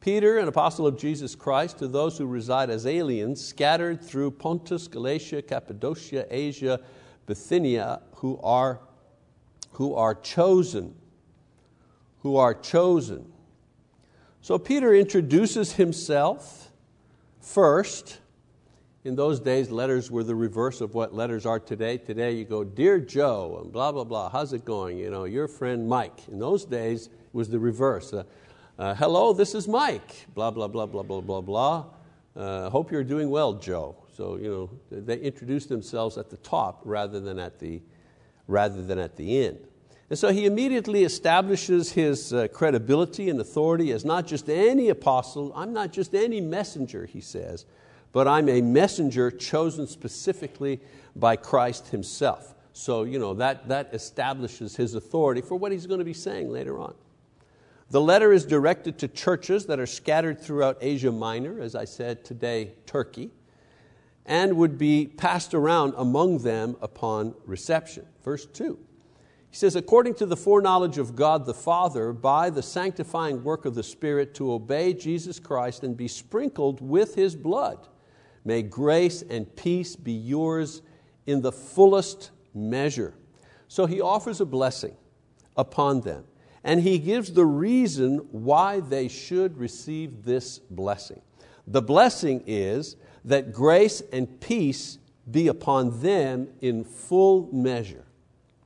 Peter, 0.00 0.38
an 0.38 0.48
apostle 0.48 0.86
of 0.86 0.98
Jesus 0.98 1.34
Christ, 1.34 1.78
to 1.78 1.86
those 1.86 2.16
who 2.16 2.26
reside 2.26 2.70
as 2.70 2.86
aliens 2.86 3.44
scattered 3.44 4.02
through 4.02 4.30
Pontus, 4.30 4.88
Galatia, 4.88 5.42
Cappadocia, 5.42 6.26
Asia, 6.30 6.80
Bithynia, 7.26 8.00
who 8.14 8.40
are, 8.42 8.80
who 9.80 9.94
are 9.94 10.14
chosen. 10.14 10.94
Who 12.18 12.36
are 12.36 12.52
chosen. 12.52 13.32
So 14.42 14.58
Peter 14.58 14.94
introduces 14.94 15.72
himself 15.72 16.70
first. 17.40 18.18
In 19.04 19.16
those 19.16 19.40
days, 19.40 19.70
letters 19.70 20.10
were 20.10 20.22
the 20.22 20.34
reverse 20.34 20.82
of 20.82 20.94
what 20.94 21.14
letters 21.14 21.46
are 21.46 21.58
today. 21.58 21.96
Today, 21.96 22.32
you 22.32 22.44
go, 22.44 22.62
Dear 22.62 22.98
Joe, 23.00 23.60
and 23.62 23.72
blah, 23.72 23.90
blah, 23.90 24.04
blah, 24.04 24.28
how's 24.28 24.52
it 24.52 24.66
going? 24.66 24.98
You 24.98 25.08
know, 25.08 25.24
your 25.24 25.48
friend 25.48 25.88
Mike. 25.88 26.28
In 26.28 26.38
those 26.38 26.66
days, 26.66 27.06
it 27.06 27.12
was 27.32 27.48
the 27.48 27.58
reverse. 27.58 28.12
Uh, 28.12 28.24
uh, 28.78 28.94
hello, 28.96 29.32
this 29.32 29.54
is 29.54 29.66
Mike, 29.66 30.26
blah, 30.34 30.50
blah, 30.50 30.68
blah, 30.68 30.84
blah, 30.84 31.02
blah, 31.02 31.22
blah, 31.22 31.40
blah. 31.40 31.86
Uh, 32.36 32.68
hope 32.68 32.92
you're 32.92 33.02
doing 33.02 33.30
well, 33.30 33.54
Joe. 33.54 33.96
So, 34.14 34.36
you 34.36 34.50
know, 34.50 35.00
they 35.00 35.16
introduce 35.16 35.64
themselves 35.64 36.18
at 36.18 36.28
the 36.28 36.36
top 36.36 36.82
rather 36.84 37.18
than 37.18 37.38
at 37.38 37.58
the, 37.58 37.80
rather 38.46 38.82
than 38.82 38.98
at 38.98 39.16
the 39.16 39.46
end. 39.46 39.68
And 40.10 40.18
so 40.18 40.32
he 40.32 40.44
immediately 40.44 41.04
establishes 41.04 41.92
his 41.92 42.32
uh, 42.32 42.48
credibility 42.48 43.30
and 43.30 43.40
authority 43.40 43.92
as 43.92 44.04
not 44.04 44.26
just 44.26 44.50
any 44.50 44.88
apostle, 44.88 45.52
I'm 45.54 45.72
not 45.72 45.92
just 45.92 46.16
any 46.16 46.40
messenger, 46.40 47.06
he 47.06 47.20
says, 47.20 47.64
but 48.10 48.26
I'm 48.26 48.48
a 48.48 48.60
messenger 48.60 49.30
chosen 49.30 49.86
specifically 49.86 50.80
by 51.14 51.36
Christ 51.36 51.88
himself. 51.88 52.56
So 52.72 53.04
you 53.04 53.20
know, 53.20 53.34
that, 53.34 53.68
that 53.68 53.94
establishes 53.94 54.74
his 54.74 54.96
authority 54.96 55.42
for 55.42 55.54
what 55.54 55.70
he's 55.70 55.86
going 55.86 56.00
to 56.00 56.04
be 56.04 56.12
saying 56.12 56.50
later 56.50 56.80
on. 56.80 56.94
The 57.90 58.00
letter 58.00 58.32
is 58.32 58.44
directed 58.44 58.98
to 58.98 59.08
churches 59.08 59.66
that 59.66 59.78
are 59.78 59.86
scattered 59.86 60.40
throughout 60.40 60.78
Asia 60.80 61.12
Minor, 61.12 61.60
as 61.60 61.76
I 61.76 61.84
said 61.84 62.24
today, 62.24 62.72
Turkey, 62.84 63.30
and 64.26 64.56
would 64.56 64.76
be 64.76 65.06
passed 65.06 65.54
around 65.54 65.94
among 65.96 66.38
them 66.38 66.76
upon 66.80 67.34
reception. 67.46 68.06
Verse 68.24 68.46
2. 68.46 68.78
He 69.50 69.56
says, 69.56 69.74
according 69.74 70.14
to 70.14 70.26
the 70.26 70.36
foreknowledge 70.36 70.98
of 70.98 71.16
God 71.16 71.44
the 71.44 71.54
Father, 71.54 72.12
by 72.12 72.50
the 72.50 72.62
sanctifying 72.62 73.42
work 73.42 73.64
of 73.64 73.74
the 73.74 73.82
Spirit, 73.82 74.34
to 74.34 74.52
obey 74.52 74.94
Jesus 74.94 75.40
Christ 75.40 75.82
and 75.82 75.96
be 75.96 76.08
sprinkled 76.08 76.80
with 76.80 77.16
His 77.16 77.34
blood. 77.34 77.88
May 78.44 78.62
grace 78.62 79.22
and 79.22 79.54
peace 79.56 79.96
be 79.96 80.12
yours 80.12 80.82
in 81.26 81.42
the 81.42 81.52
fullest 81.52 82.30
measure. 82.54 83.14
So 83.68 83.86
he 83.86 84.00
offers 84.00 84.40
a 84.40 84.46
blessing 84.46 84.96
upon 85.56 86.00
them 86.00 86.24
and 86.64 86.80
he 86.80 86.98
gives 86.98 87.32
the 87.32 87.46
reason 87.46 88.18
why 88.32 88.80
they 88.80 89.08
should 89.08 89.56
receive 89.56 90.24
this 90.24 90.58
blessing. 90.58 91.22
The 91.66 91.82
blessing 91.82 92.42
is 92.46 92.96
that 93.24 93.52
grace 93.52 94.02
and 94.12 94.40
peace 94.40 94.98
be 95.30 95.48
upon 95.48 96.00
them 96.02 96.48
in 96.60 96.84
full 96.84 97.48
measure. 97.52 98.04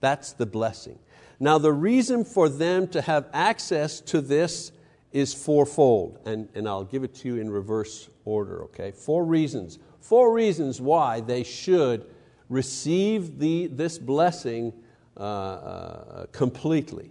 That's 0.05 0.33
the 0.33 0.45
blessing. 0.45 0.99
Now, 1.41 1.57
the 1.57 1.73
reason 1.73 2.27
for 2.27 2.51
them 2.51 2.89
to 2.89 3.01
have 3.01 3.27
access 3.33 4.03
to 4.03 4.21
this 4.21 4.71
is 5.13 5.33
fourfold, 5.33 6.19
and, 6.27 6.47
and 6.55 6.69
I'll 6.69 6.85
give 6.85 7.05
it 7.05 7.15
to 7.15 7.29
you 7.29 7.37
in 7.37 7.49
reverse 7.49 8.11
order, 8.27 8.65
okay? 8.65 8.91
Four 8.91 9.25
reasons. 9.25 9.79
Four 10.01 10.35
reasons 10.35 10.79
why 10.79 11.21
they 11.21 11.43
should 11.43 12.05
receive 12.51 13.39
the, 13.39 13.69
this 13.69 13.97
blessing 13.97 14.75
uh, 15.17 15.21
uh, 15.23 16.27
completely. 16.33 17.11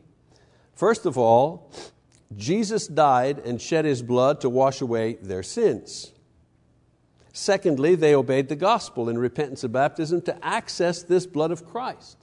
First 0.76 1.08
of 1.08 1.18
all, 1.18 1.72
Jesus 2.38 2.86
died 2.86 3.40
and 3.40 3.60
shed 3.60 3.86
His 3.86 4.04
blood 4.04 4.40
to 4.42 4.50
wash 4.50 4.82
away 4.82 5.14
their 5.16 5.42
sins. 5.42 6.12
Secondly, 7.32 7.96
they 7.96 8.14
obeyed 8.14 8.50
the 8.50 8.56
gospel 8.56 9.10
in 9.10 9.18
repentance 9.18 9.64
and 9.64 9.74
baptism 9.74 10.22
to 10.22 10.46
access 10.46 11.02
this 11.02 11.26
blood 11.26 11.50
of 11.50 11.66
Christ. 11.66 12.23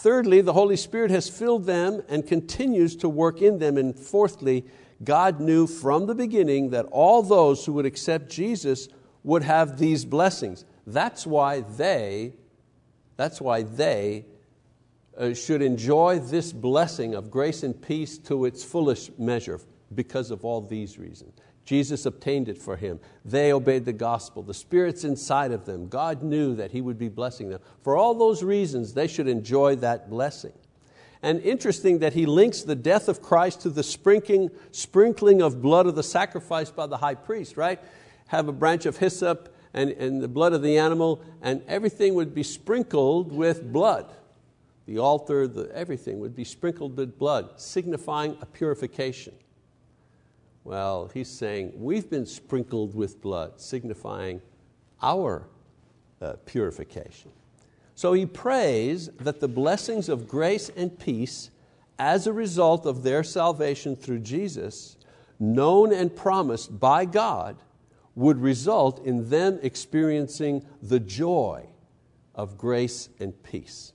Thirdly, 0.00 0.40
the 0.40 0.54
Holy 0.54 0.76
Spirit 0.76 1.10
has 1.10 1.28
filled 1.28 1.66
them 1.66 2.02
and 2.08 2.26
continues 2.26 2.96
to 2.96 3.08
work 3.08 3.42
in 3.42 3.58
them. 3.58 3.76
And 3.76 3.94
fourthly, 3.94 4.64
God 5.04 5.40
knew 5.40 5.66
from 5.66 6.06
the 6.06 6.14
beginning 6.14 6.70
that 6.70 6.86
all 6.86 7.22
those 7.22 7.66
who 7.66 7.74
would 7.74 7.84
accept 7.84 8.30
Jesus 8.30 8.88
would 9.24 9.42
have 9.42 9.78
these 9.78 10.06
blessings. 10.06 10.64
That's 10.86 11.26
why 11.26 11.60
they, 11.60 12.32
that's 13.18 13.42
why 13.42 13.62
they 13.62 14.24
uh, 15.18 15.34
should 15.34 15.60
enjoy 15.60 16.18
this 16.18 16.50
blessing 16.50 17.14
of 17.14 17.30
grace 17.30 17.62
and 17.62 17.78
peace 17.78 18.16
to 18.16 18.46
its 18.46 18.64
fullest 18.64 19.18
measure 19.18 19.60
because 19.94 20.30
of 20.30 20.46
all 20.46 20.62
these 20.62 20.98
reasons. 20.98 21.34
Jesus 21.64 22.06
obtained 22.06 22.48
it 22.48 22.58
for 22.58 22.76
him. 22.76 22.98
They 23.24 23.52
obeyed 23.52 23.84
the 23.84 23.92
gospel. 23.92 24.42
The 24.42 24.54
Spirit's 24.54 25.04
inside 25.04 25.52
of 25.52 25.66
them. 25.66 25.88
God 25.88 26.22
knew 26.22 26.54
that 26.56 26.72
He 26.72 26.80
would 26.80 26.98
be 26.98 27.08
blessing 27.08 27.48
them. 27.48 27.60
For 27.82 27.96
all 27.96 28.14
those 28.14 28.42
reasons, 28.42 28.94
they 28.94 29.06
should 29.06 29.28
enjoy 29.28 29.76
that 29.76 30.10
blessing. 30.10 30.52
And 31.22 31.40
interesting 31.42 31.98
that 31.98 32.14
he 32.14 32.24
links 32.24 32.62
the 32.62 32.74
death 32.74 33.08
of 33.08 33.20
Christ 33.20 33.60
to 33.62 33.70
the 33.70 33.82
sprinkling, 33.82 34.50
sprinkling 34.72 35.42
of 35.42 35.60
blood 35.60 35.86
of 35.86 35.94
the 35.94 36.02
sacrifice 36.02 36.70
by 36.70 36.86
the 36.86 36.96
high 36.96 37.14
priest, 37.14 37.56
right? 37.56 37.78
Have 38.28 38.48
a 38.48 38.52
branch 38.52 38.86
of 38.86 38.96
hyssop 38.96 39.54
and, 39.74 39.90
and 39.90 40.22
the 40.22 40.28
blood 40.28 40.52
of 40.52 40.62
the 40.62 40.78
animal, 40.78 41.22
and 41.42 41.62
everything 41.68 42.14
would 42.14 42.34
be 42.34 42.42
sprinkled 42.42 43.32
with 43.32 43.70
blood. 43.70 44.12
The 44.86 44.98
altar, 44.98 45.46
the, 45.46 45.70
everything 45.74 46.20
would 46.20 46.34
be 46.34 46.44
sprinkled 46.44 46.96
with 46.96 47.18
blood, 47.18 47.60
signifying 47.60 48.36
a 48.40 48.46
purification. 48.46 49.34
Well, 50.64 51.10
he's 51.12 51.28
saying, 51.28 51.72
we've 51.74 52.10
been 52.10 52.26
sprinkled 52.26 52.94
with 52.94 53.20
blood, 53.20 53.60
signifying 53.60 54.42
our 55.02 55.48
uh, 56.20 56.34
purification. 56.44 57.32
So 57.94 58.12
he 58.12 58.26
prays 58.26 59.08
that 59.20 59.40
the 59.40 59.48
blessings 59.48 60.08
of 60.08 60.28
grace 60.28 60.70
and 60.76 60.98
peace 60.98 61.50
as 61.98 62.26
a 62.26 62.32
result 62.32 62.86
of 62.86 63.02
their 63.02 63.22
salvation 63.22 63.94
through 63.94 64.20
Jesus, 64.20 64.96
known 65.38 65.92
and 65.92 66.14
promised 66.14 66.80
by 66.80 67.04
God, 67.04 67.56
would 68.14 68.40
result 68.40 69.04
in 69.04 69.28
them 69.28 69.58
experiencing 69.62 70.64
the 70.82 71.00
joy 71.00 71.66
of 72.34 72.58
grace 72.58 73.08
and 73.18 73.42
peace. 73.42 73.92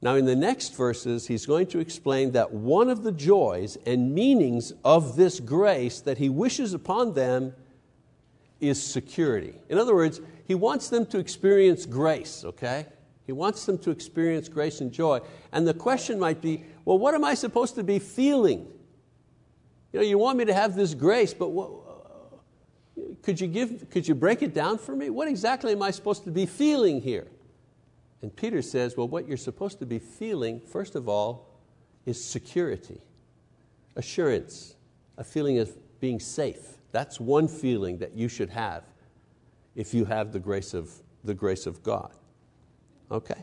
Now, 0.00 0.14
in 0.14 0.26
the 0.26 0.36
next 0.36 0.76
verses, 0.76 1.26
he's 1.26 1.44
going 1.44 1.66
to 1.68 1.80
explain 1.80 2.30
that 2.32 2.52
one 2.52 2.88
of 2.88 3.02
the 3.02 3.10
joys 3.10 3.76
and 3.84 4.14
meanings 4.14 4.72
of 4.84 5.16
this 5.16 5.40
grace 5.40 6.00
that 6.02 6.18
he 6.18 6.28
wishes 6.28 6.72
upon 6.72 7.14
them 7.14 7.52
is 8.60 8.82
security. 8.82 9.54
In 9.68 9.76
other 9.76 9.94
words, 9.94 10.20
he 10.46 10.54
wants 10.54 10.88
them 10.88 11.04
to 11.06 11.18
experience 11.18 11.84
grace, 11.84 12.44
okay? 12.44 12.86
He 13.26 13.32
wants 13.32 13.66
them 13.66 13.76
to 13.78 13.90
experience 13.90 14.48
grace 14.48 14.80
and 14.80 14.92
joy. 14.92 15.20
And 15.52 15.66
the 15.66 15.74
question 15.74 16.18
might 16.18 16.40
be 16.40 16.64
well, 16.84 16.98
what 16.98 17.14
am 17.14 17.22
I 17.22 17.34
supposed 17.34 17.74
to 17.74 17.84
be 17.84 17.98
feeling? 17.98 18.66
You 19.92 20.00
know, 20.00 20.06
you 20.06 20.16
want 20.16 20.38
me 20.38 20.46
to 20.46 20.54
have 20.54 20.74
this 20.74 20.94
grace, 20.94 21.34
but 21.34 21.48
what, 21.48 21.70
could, 23.22 23.38
you 23.38 23.46
give, 23.46 23.90
could 23.90 24.08
you 24.08 24.14
break 24.14 24.42
it 24.42 24.54
down 24.54 24.78
for 24.78 24.96
me? 24.96 25.10
What 25.10 25.28
exactly 25.28 25.72
am 25.72 25.82
I 25.82 25.90
supposed 25.90 26.24
to 26.24 26.30
be 26.30 26.46
feeling 26.46 27.02
here? 27.02 27.26
And 28.22 28.34
Peter 28.34 28.62
says, 28.62 28.96
well, 28.96 29.08
what 29.08 29.28
you're 29.28 29.36
supposed 29.36 29.78
to 29.78 29.86
be 29.86 29.98
feeling, 29.98 30.60
first 30.60 30.94
of 30.94 31.08
all, 31.08 31.48
is 32.04 32.22
security, 32.22 33.00
assurance, 33.96 34.74
a 35.16 35.24
feeling 35.24 35.58
of 35.58 35.70
being 36.00 36.18
safe. 36.18 36.78
That's 36.90 37.20
one 37.20 37.48
feeling 37.48 37.98
that 37.98 38.16
you 38.16 38.28
should 38.28 38.50
have 38.50 38.84
if 39.76 39.94
you 39.94 40.04
have 40.06 40.32
the 40.32 40.40
grace 40.40 40.74
of, 40.74 40.90
the 41.22 41.34
grace 41.34 41.66
of 41.66 41.82
God. 41.82 42.10
Okay? 43.10 43.42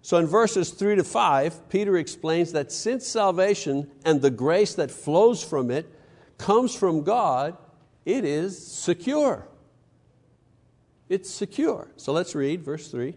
So 0.00 0.16
in 0.16 0.26
verses 0.26 0.70
3 0.70 0.96
to 0.96 1.04
5, 1.04 1.68
Peter 1.68 1.96
explains 1.96 2.52
that 2.52 2.72
since 2.72 3.06
salvation 3.06 3.88
and 4.04 4.20
the 4.20 4.30
grace 4.30 4.74
that 4.74 4.90
flows 4.90 5.44
from 5.44 5.70
it 5.70 5.86
comes 6.38 6.74
from 6.74 7.04
God, 7.04 7.56
it 8.04 8.24
is 8.24 8.66
secure. 8.66 9.46
It's 11.08 11.30
secure. 11.30 11.88
So 11.96 12.12
let's 12.12 12.34
read 12.34 12.64
verse 12.64 12.88
3. 12.88 13.14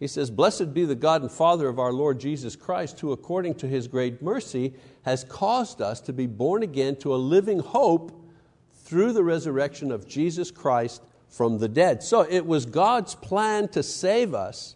He 0.00 0.06
says, 0.06 0.30
Blessed 0.30 0.72
be 0.72 0.86
the 0.86 0.94
God 0.94 1.20
and 1.20 1.30
Father 1.30 1.68
of 1.68 1.78
our 1.78 1.92
Lord 1.92 2.18
Jesus 2.18 2.56
Christ, 2.56 2.98
who 3.00 3.12
according 3.12 3.56
to 3.56 3.68
His 3.68 3.86
great 3.86 4.22
mercy 4.22 4.72
has 5.02 5.24
caused 5.24 5.82
us 5.82 6.00
to 6.00 6.12
be 6.14 6.26
born 6.26 6.62
again 6.62 6.96
to 6.96 7.14
a 7.14 7.16
living 7.16 7.60
hope 7.60 8.10
through 8.72 9.12
the 9.12 9.22
resurrection 9.22 9.92
of 9.92 10.08
Jesus 10.08 10.50
Christ 10.50 11.02
from 11.28 11.58
the 11.58 11.68
dead. 11.68 12.02
So 12.02 12.22
it 12.22 12.46
was 12.46 12.64
God's 12.64 13.14
plan 13.14 13.68
to 13.68 13.82
save 13.82 14.34
us 14.34 14.74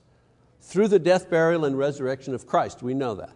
through 0.60 0.88
the 0.88 0.98
death, 0.98 1.30
burial, 1.30 1.64
and 1.64 1.76
resurrection 1.76 2.34
of 2.34 2.46
Christ. 2.46 2.82
We 2.82 2.94
know 2.94 3.14
that. 3.14 3.32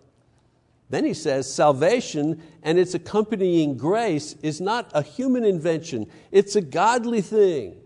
Then 0.90 1.04
he 1.04 1.14
says, 1.14 1.52
salvation 1.52 2.42
and 2.62 2.78
its 2.78 2.94
accompanying 2.94 3.76
grace 3.76 4.36
is 4.42 4.60
not 4.60 4.90
a 4.94 5.02
human 5.02 5.44
invention, 5.44 6.06
it's 6.30 6.54
a 6.54 6.60
godly 6.60 7.22
thing. 7.22 7.76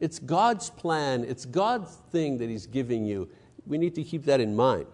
It's 0.00 0.18
God's 0.18 0.70
plan, 0.70 1.24
it's 1.24 1.44
God's 1.44 1.94
thing 2.10 2.38
that 2.38 2.48
He's 2.48 2.66
giving 2.66 3.04
you. 3.04 3.28
We 3.66 3.78
need 3.78 3.94
to 3.94 4.04
keep 4.04 4.24
that 4.24 4.40
in 4.40 4.54
mind. 4.54 4.86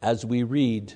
As 0.00 0.24
we 0.24 0.42
read 0.42 0.94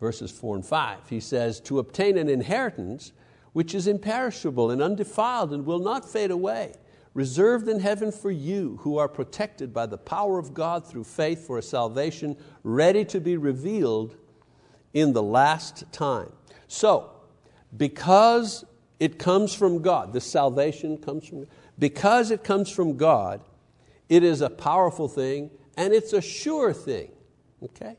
verses 0.00 0.30
4 0.30 0.56
and 0.56 0.66
5, 0.66 1.08
he 1.08 1.20
says, 1.20 1.60
To 1.60 1.78
obtain 1.78 2.18
an 2.18 2.28
inheritance 2.28 3.12
which 3.52 3.74
is 3.74 3.86
imperishable 3.86 4.70
and 4.70 4.82
undefiled 4.82 5.52
and 5.52 5.64
will 5.64 5.78
not 5.78 6.08
fade 6.08 6.30
away, 6.30 6.74
reserved 7.14 7.68
in 7.68 7.80
heaven 7.80 8.12
for 8.12 8.30
you 8.30 8.78
who 8.82 8.98
are 8.98 9.08
protected 9.08 9.72
by 9.72 9.86
the 9.86 9.96
power 9.96 10.38
of 10.38 10.52
God 10.52 10.86
through 10.86 11.04
faith 11.04 11.46
for 11.46 11.56
a 11.56 11.62
salvation 11.62 12.36
ready 12.62 13.04
to 13.06 13.20
be 13.20 13.36
revealed 13.36 14.16
in 14.92 15.12
the 15.12 15.22
last 15.22 15.90
time. 15.92 16.32
So, 16.68 17.10
because 17.76 18.64
it 18.98 19.18
comes 19.18 19.54
from 19.54 19.82
God, 19.82 20.12
the 20.12 20.20
salvation 20.20 20.96
comes 20.98 21.28
from 21.28 21.46
because 21.78 22.30
it 22.30 22.42
comes 22.42 22.70
from 22.70 22.96
God, 22.96 23.42
it 24.08 24.22
is 24.22 24.40
a 24.40 24.48
powerful 24.48 25.08
thing 25.08 25.50
and 25.76 25.92
it's 25.92 26.12
a 26.12 26.22
sure 26.22 26.72
thing. 26.72 27.10
Okay? 27.62 27.96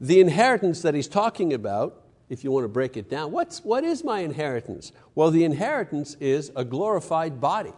The 0.00 0.20
inheritance 0.20 0.82
that 0.82 0.94
he's 0.94 1.08
talking 1.08 1.52
about 1.52 2.02
if 2.28 2.42
you 2.42 2.50
want 2.50 2.64
to 2.64 2.68
break 2.68 2.96
it 2.96 3.08
down. 3.08 3.30
What's, 3.30 3.64
what 3.64 3.84
is 3.84 4.02
my 4.02 4.20
inheritance? 4.20 4.90
Well, 5.14 5.30
the 5.30 5.44
inheritance 5.44 6.16
is 6.20 6.50
a 6.56 6.64
glorified 6.64 7.40
body. 7.40 7.72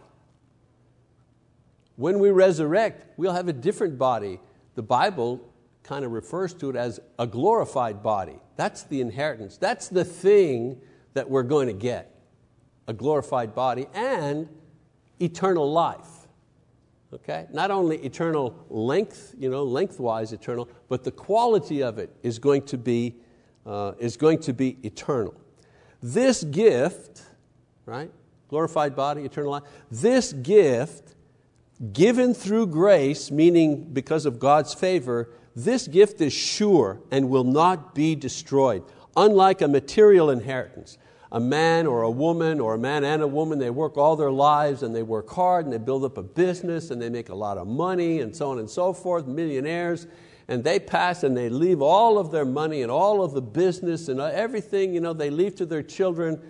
When 1.97 2.19
we 2.19 2.31
resurrect, 2.31 3.05
we'll 3.19 3.35
have 3.35 3.49
a 3.49 3.53
different 3.53 3.99
body. 3.99 4.41
The 4.75 4.83
Bible 4.83 5.41
kind 5.83 6.05
of 6.05 6.13
refers 6.13 6.55
to 6.55 6.71
it 6.71 6.77
as 6.77 7.01
a 7.19 7.27
glorified 7.27 8.03
body. 8.03 8.39
That's 8.57 8.85
the 8.85 9.01
inheritance. 9.01 9.59
That's 9.59 9.89
the 9.89 10.05
thing 10.05 10.81
that 11.15 11.29
we're 11.29 11.43
going 11.43 11.67
to 11.67 11.75
get 11.75 12.18
a 12.89 12.93
glorified 12.93 13.55
body 13.55 13.87
and 13.95 14.49
eternal 15.21 15.71
life. 15.71 16.27
Okay? 17.15 17.47
Not 17.53 17.71
only 17.71 17.99
eternal 17.99 18.67
length, 18.69 19.35
you 19.39 19.49
know, 19.49 19.63
lengthwise 19.63 20.33
eternal, 20.33 20.69
but 20.89 21.05
the 21.05 21.13
quality 21.13 21.83
of 21.83 21.99
it 21.99 22.11
is 22.23 22.41
going 22.41 22.63
to 22.63 22.79
be 22.79 23.15
uh, 23.65 23.93
is 23.99 24.17
going 24.17 24.39
to 24.41 24.55
be 24.55 24.79
eternal. 24.83 25.35
This 26.03 26.43
gift, 26.43 27.23
right, 27.85 28.11
glorified 28.49 28.97
body, 28.97 29.23
eternal 29.23 29.51
life, 29.53 29.65
this 29.91 30.33
gift 30.33 31.15
given 31.93 32.33
through 32.35 32.69
grace, 32.69 33.31
meaning 33.31 33.85
because 33.93 34.25
of 34.25 34.39
God's 34.39 34.73
favor, 34.73 35.31
this 35.55 35.87
gift 35.87 36.21
is 36.21 36.33
sure 36.33 37.01
and 37.11 37.29
will 37.29 37.45
not 37.45 37.95
be 37.95 38.15
destroyed, 38.15 38.83
unlike 39.17 39.61
a 39.61 39.69
material 39.69 40.31
inheritance. 40.31 40.99
A 41.31 41.41
man 41.41 41.87
or 41.87 42.03
a 42.03 42.11
woman, 42.11 42.59
or 42.59 42.75
a 42.75 42.79
man 42.79 43.05
and 43.05 43.23
a 43.23 43.27
woman, 43.27 43.59
they 43.59 43.71
work 43.71 43.97
all 43.99 44.17
their 44.17 44.31
lives 44.31 44.83
and 44.83 44.97
they 44.97 45.03
work 45.03 45.29
hard 45.29 45.67
and 45.67 45.73
they 45.73 45.79
build 45.79 46.05
up 46.05 46.17
a 46.17 46.23
business 46.23 46.91
and 46.91 47.01
they 47.01 47.11
make 47.11 47.29
a 47.29 47.35
lot 47.35 47.59
of 47.59 47.67
money 47.67 48.21
and 48.21 48.35
so 48.35 48.51
on 48.51 48.59
and 48.59 48.71
so 48.71 48.93
forth, 48.93 49.27
millionaires 49.27 50.07
and 50.49 50.65
they 50.65 50.81
pass 50.81 51.23
and 51.23 51.37
they 51.37 51.51
leave 51.51 51.83
all 51.83 52.19
of 52.19 52.31
their 52.31 52.47
money 52.47 52.83
and 52.83 52.91
all 52.91 53.23
of 53.23 53.33
the 53.33 53.43
business 53.43 54.09
and 54.09 54.21
uh, 54.21 54.25
everything 54.33 54.95
you 54.95 55.01
know, 55.01 55.13
they 55.13 55.29
leave 55.31 55.55
to 55.55 55.67
their 55.67 55.83
children. 55.83 56.41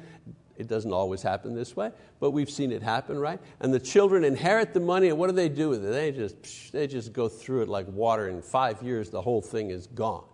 It 0.56 0.68
doesn't 0.68 0.92
always 0.92 1.20
happen 1.20 1.54
this 1.54 1.76
way, 1.76 1.90
but 2.20 2.30
we've 2.30 2.50
seen 2.50 2.72
it 2.72 2.82
happen, 2.82 3.18
right? 3.18 3.40
And 3.60 3.74
the 3.74 3.80
children 3.80 4.24
inherit 4.24 4.72
the 4.72 4.80
money, 4.80 5.08
and 5.08 5.18
what 5.18 5.28
do 5.28 5.32
they 5.32 5.48
do 5.48 5.68
with 5.68 5.84
it? 5.84 5.90
They 5.90 6.10
just, 6.10 6.72
they 6.72 6.86
just 6.86 7.12
go 7.12 7.28
through 7.28 7.62
it 7.62 7.68
like 7.68 7.86
water. 7.88 8.28
In 8.28 8.42
five 8.42 8.82
years, 8.82 9.10
the 9.10 9.22
whole 9.22 9.40
thing 9.40 9.70
is 9.70 9.86
gone. 9.86 10.24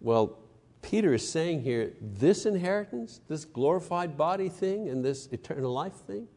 Well, 0.00 0.38
Peter 0.84 1.14
is 1.14 1.26
saying 1.26 1.62
here 1.62 1.94
this 2.00 2.44
inheritance, 2.44 3.20
this 3.26 3.46
glorified 3.46 4.18
body 4.18 4.50
thing, 4.50 4.88
and 4.88 5.02
this 5.02 5.26
eternal 5.32 5.72
life 5.72 5.94
thing, 5.94 6.28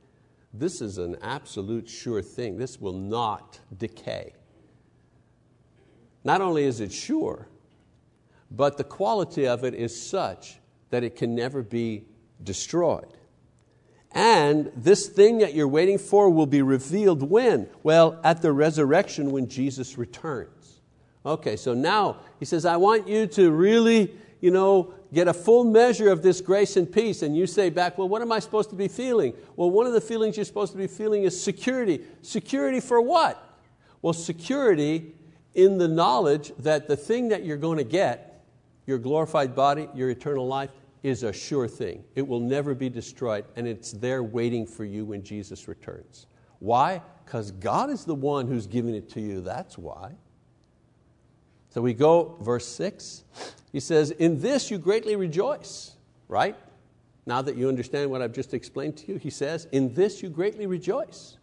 this 0.54 0.82
is 0.82 0.98
an 0.98 1.18
absolute 1.22 1.90
sure 1.90 2.22
thing. 2.22 2.58
This 2.58 2.80
will 2.80 2.94
not 2.94 3.60
decay. 3.78 4.34
Not 6.24 6.40
only 6.40 6.64
is 6.64 6.80
it 6.80 6.94
sure, 6.94 7.50
but 8.50 8.78
the 8.78 8.86
quality 8.86 9.46
of 9.46 9.66
it 9.66 9.74
is 9.74 10.10
such 10.10 10.60
that 10.92 11.04
it 11.04 11.18
can 11.18 11.36
never 11.36 11.62
be 11.62 12.06
destroyed. 12.42 13.18
And 14.14 14.72
this 14.78 15.08
thing 15.08 15.40
that 15.40 15.54
you're 15.54 15.68
waiting 15.68 15.98
for 15.98 16.30
will 16.30 16.46
be 16.46 16.62
revealed 16.62 17.22
when? 17.22 17.70
Well, 17.84 18.18
at 18.24 18.42
the 18.42 18.54
resurrection 18.54 19.32
when 19.32 19.50
Jesus 19.50 19.98
returns. 19.98 20.80
Okay, 21.26 21.58
so 21.58 21.74
now 21.74 22.22
he 22.40 22.46
says, 22.46 22.66
I 22.66 22.78
want 22.78 23.10
you 23.10 23.28
to 23.28 23.52
really 23.52 24.16
you 24.40 24.52
know, 24.52 24.94
get 25.14 25.28
a 25.28 25.34
full 25.34 25.64
measure 25.64 26.10
of 26.10 26.22
this 26.22 26.42
grace 26.42 26.78
and 26.78 26.92
peace. 26.92 27.22
And 27.22 27.36
you 27.36 27.48
say 27.48 27.70
back, 27.70 27.98
well, 27.98 28.10
what 28.10 28.22
am 28.22 28.32
I 28.32 28.40
supposed 28.40 28.70
to 28.70 28.76
be 28.76 28.88
feeling? 28.88 29.34
Well, 29.56 29.72
one 29.72 29.86
of 29.88 29.94
the 29.94 30.02
feelings 30.02 30.38
you're 30.38 30.46
supposed 30.46 30.72
to 30.74 30.78
be 30.78 30.88
feeling 30.88 31.24
is 31.24 31.42
security. 31.42 32.02
Security 32.22 32.80
for 32.80 33.02
what? 33.02 33.60
Well, 34.02 34.14
security 34.14 35.16
in 35.56 35.78
the 35.78 35.88
knowledge 35.88 36.52
that 36.60 36.88
the 36.88 36.96
thing 36.96 37.30
that 37.30 37.44
you're 37.44 37.58
going 37.58 37.80
to 37.80 37.84
get, 37.84 38.46
your 38.86 39.00
glorified 39.00 39.56
body, 39.56 39.90
your 39.96 40.10
eternal 40.10 40.48
life, 40.48 40.70
is 41.04 41.24
a 41.24 41.34
sure 41.34 41.68
thing. 41.68 42.04
It 42.16 42.28
will 42.28 42.40
never 42.40 42.76
be 42.76 42.90
destroyed, 42.90 43.46
and 43.56 43.68
it's 43.68 43.92
there 43.92 44.24
waiting 44.24 44.66
for 44.68 44.86
you 44.86 45.06
when 45.06 45.24
Jesus 45.24 45.68
returns. 45.68 46.28
Why? 46.60 47.02
Because 47.26 47.52
God 47.52 47.90
is 47.90 48.06
the 48.06 48.16
one 48.16 48.48
who's 48.48 48.68
giving 48.68 48.96
it 48.96 49.10
to 49.12 49.22
you, 49.22 49.42
that's 49.42 49.78
why. 49.78 50.14
So 51.78 51.84
we 51.84 51.94
go, 51.94 52.36
verse 52.42 52.66
6. 52.70 53.24
He 53.72 53.80
says, 53.80 54.10
In 54.10 54.42
this 54.42 54.72
you 54.72 54.80
greatly 54.80 55.16
rejoice, 55.16 55.92
right? 56.28 56.56
Now 57.28 57.44
that 57.44 57.56
you 57.56 57.70
understand 57.70 58.10
what 58.10 58.20
I've 58.20 58.34
just 58.34 58.56
explained 58.56 58.98
to 58.98 59.12
you, 59.12 59.20
he 59.20 59.30
says, 59.30 59.68
In 59.72 59.94
this 59.94 60.24
you 60.24 60.30
greatly 60.30 60.66
rejoice. 60.66 61.38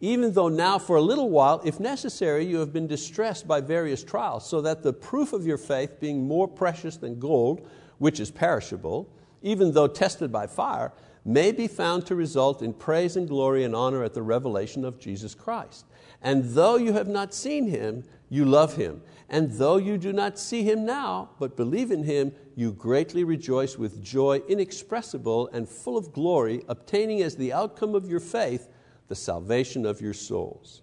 Even 0.00 0.32
though 0.32 0.48
now 0.48 0.80
for 0.80 0.96
a 0.96 1.00
little 1.00 1.30
while, 1.30 1.62
if 1.64 1.78
necessary, 1.78 2.44
you 2.44 2.56
have 2.56 2.72
been 2.72 2.88
distressed 2.88 3.46
by 3.46 3.60
various 3.60 4.02
trials, 4.02 4.44
so 4.44 4.60
that 4.60 4.82
the 4.82 4.92
proof 4.92 5.32
of 5.32 5.46
your 5.46 5.56
faith, 5.56 6.00
being 6.00 6.26
more 6.26 6.48
precious 6.48 6.96
than 6.96 7.20
gold, 7.20 7.64
which 7.98 8.18
is 8.18 8.32
perishable, 8.32 9.08
even 9.40 9.72
though 9.72 9.86
tested 9.86 10.32
by 10.32 10.48
fire, 10.48 10.90
may 11.24 11.52
be 11.52 11.68
found 11.68 12.04
to 12.06 12.16
result 12.16 12.60
in 12.60 12.72
praise 12.72 13.14
and 13.14 13.28
glory 13.28 13.62
and 13.62 13.76
honor 13.76 14.02
at 14.02 14.14
the 14.14 14.22
revelation 14.22 14.84
of 14.84 14.98
Jesus 14.98 15.32
Christ. 15.32 15.86
And 16.22 16.42
though 16.42 16.74
you 16.74 16.92
have 16.92 17.06
not 17.06 17.32
seen 17.32 17.68
Him, 17.68 18.02
you 18.28 18.44
love 18.44 18.74
Him. 18.74 19.02
And 19.30 19.52
though 19.52 19.76
you 19.76 19.96
do 19.96 20.12
not 20.12 20.40
see 20.40 20.64
Him 20.64 20.84
now, 20.84 21.30
but 21.38 21.56
believe 21.56 21.92
in 21.92 22.02
Him, 22.02 22.32
you 22.56 22.72
greatly 22.72 23.22
rejoice 23.22 23.78
with 23.78 24.02
joy 24.02 24.42
inexpressible 24.48 25.48
and 25.52 25.68
full 25.68 25.96
of 25.96 26.12
glory, 26.12 26.64
obtaining 26.68 27.22
as 27.22 27.36
the 27.36 27.52
outcome 27.52 27.94
of 27.94 28.08
your 28.08 28.18
faith 28.18 28.68
the 29.06 29.14
salvation 29.14 29.86
of 29.86 30.00
your 30.00 30.14
souls. 30.14 30.82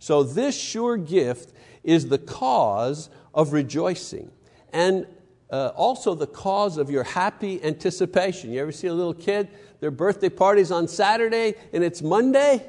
So, 0.00 0.24
this 0.24 0.60
sure 0.60 0.96
gift 0.96 1.52
is 1.84 2.08
the 2.08 2.18
cause 2.18 3.10
of 3.32 3.52
rejoicing 3.52 4.30
and 4.72 5.06
uh, 5.50 5.68
also 5.76 6.14
the 6.14 6.26
cause 6.26 6.78
of 6.78 6.90
your 6.90 7.04
happy 7.04 7.62
anticipation. 7.62 8.50
You 8.52 8.60
ever 8.60 8.72
see 8.72 8.88
a 8.88 8.94
little 8.94 9.14
kid, 9.14 9.48
their 9.78 9.92
birthday 9.92 10.28
party's 10.28 10.72
on 10.72 10.88
Saturday 10.88 11.54
and 11.72 11.84
it's 11.84 12.02
Monday? 12.02 12.68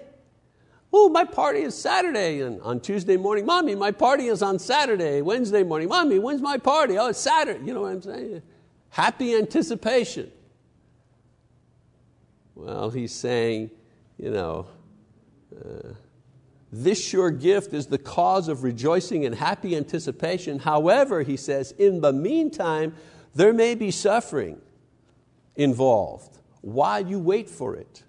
Oh, 0.97 1.09
my 1.09 1.25
party 1.25 1.59
is 1.59 1.75
Saturday. 1.75 2.39
And 2.39 2.61
on 2.61 2.79
Tuesday 2.79 3.17
morning, 3.17 3.45
Mommy, 3.45 3.75
my 3.75 3.91
party 3.91 4.27
is 4.27 4.41
on 4.41 4.57
Saturday. 4.57 5.21
Wednesday 5.21 5.61
morning, 5.61 5.89
Mommy, 5.89 6.19
when's 6.19 6.41
my 6.41 6.57
party? 6.57 6.97
Oh, 6.97 7.07
it's 7.07 7.19
Saturday. 7.19 7.65
You 7.65 7.73
know 7.73 7.81
what 7.81 7.91
I'm 7.91 8.01
saying? 8.01 8.41
Happy 8.91 9.35
anticipation. 9.35 10.31
Well, 12.55 12.91
he's 12.91 13.11
saying, 13.11 13.71
you 14.17 14.31
know, 14.31 14.67
uh, 15.53 15.95
this 16.71 17.05
sure 17.05 17.29
gift 17.29 17.73
is 17.73 17.87
the 17.87 17.97
cause 17.97 18.47
of 18.47 18.63
rejoicing 18.63 19.25
and 19.25 19.35
happy 19.35 19.75
anticipation. 19.75 20.59
However, 20.59 21.23
he 21.23 21.35
says, 21.35 21.73
in 21.73 21.99
the 21.99 22.13
meantime, 22.13 22.95
there 23.33 23.51
may 23.51 23.75
be 23.75 23.91
suffering 23.91 24.61
involved 25.57 26.37
while 26.61 27.05
you 27.05 27.19
wait 27.19 27.49
for 27.49 27.75
it 27.75 28.04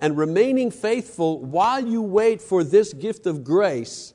and 0.00 0.16
remaining 0.16 0.70
faithful 0.70 1.40
while 1.40 1.86
you 1.86 2.02
wait 2.02 2.42
for 2.42 2.64
this 2.64 2.92
gift 2.92 3.26
of 3.26 3.44
grace 3.44 4.14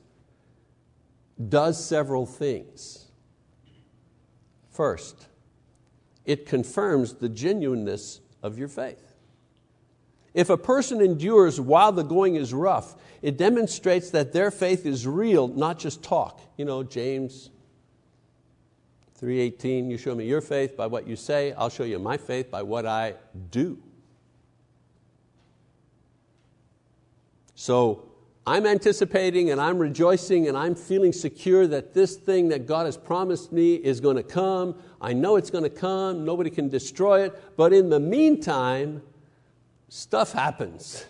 does 1.48 1.82
several 1.82 2.26
things. 2.26 3.06
First, 4.70 5.26
it 6.24 6.46
confirms 6.46 7.14
the 7.14 7.28
genuineness 7.28 8.20
of 8.42 8.58
your 8.58 8.68
faith. 8.68 9.14
If 10.32 10.48
a 10.48 10.56
person 10.56 11.00
endures 11.00 11.60
while 11.60 11.92
the 11.92 12.04
going 12.04 12.36
is 12.36 12.54
rough, 12.54 12.94
it 13.20 13.36
demonstrates 13.36 14.10
that 14.10 14.32
their 14.32 14.50
faith 14.50 14.86
is 14.86 15.06
real, 15.06 15.48
not 15.48 15.78
just 15.78 16.02
talk. 16.02 16.40
You 16.56 16.64
know, 16.64 16.82
James 16.84 17.50
3:18, 19.20 19.90
you 19.90 19.98
show 19.98 20.14
me 20.14 20.24
your 20.26 20.40
faith 20.40 20.76
by 20.76 20.86
what 20.86 21.06
you 21.06 21.16
say, 21.16 21.52
I'll 21.52 21.68
show 21.68 21.84
you 21.84 21.98
my 21.98 22.16
faith 22.16 22.50
by 22.50 22.62
what 22.62 22.86
I 22.86 23.16
do. 23.50 23.82
So 27.60 28.06
I'm 28.46 28.64
anticipating 28.64 29.50
and 29.50 29.60
I'm 29.60 29.78
rejoicing 29.78 30.48
and 30.48 30.56
I'm 30.56 30.74
feeling 30.74 31.12
secure 31.12 31.66
that 31.66 31.92
this 31.92 32.16
thing 32.16 32.48
that 32.48 32.64
God 32.64 32.86
has 32.86 32.96
promised 32.96 33.52
me 33.52 33.74
is 33.74 34.00
going 34.00 34.16
to 34.16 34.22
come. 34.22 34.76
I 34.98 35.12
know 35.12 35.36
it's 35.36 35.50
going 35.50 35.64
to 35.64 35.68
come, 35.68 36.24
nobody 36.24 36.48
can 36.48 36.70
destroy 36.70 37.24
it, 37.24 37.56
but 37.58 37.74
in 37.74 37.90
the 37.90 38.00
meantime, 38.00 39.02
stuff 39.90 40.32
happens. 40.32 41.04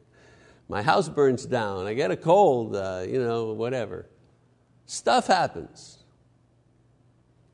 My 0.70 0.80
house 0.80 1.10
burns 1.10 1.44
down, 1.44 1.86
I 1.86 1.92
get 1.92 2.10
a 2.10 2.16
cold, 2.16 2.74
uh, 2.74 3.04
you 3.06 3.22
know, 3.22 3.52
whatever. 3.52 4.06
Stuff 4.86 5.26
happens. 5.26 5.98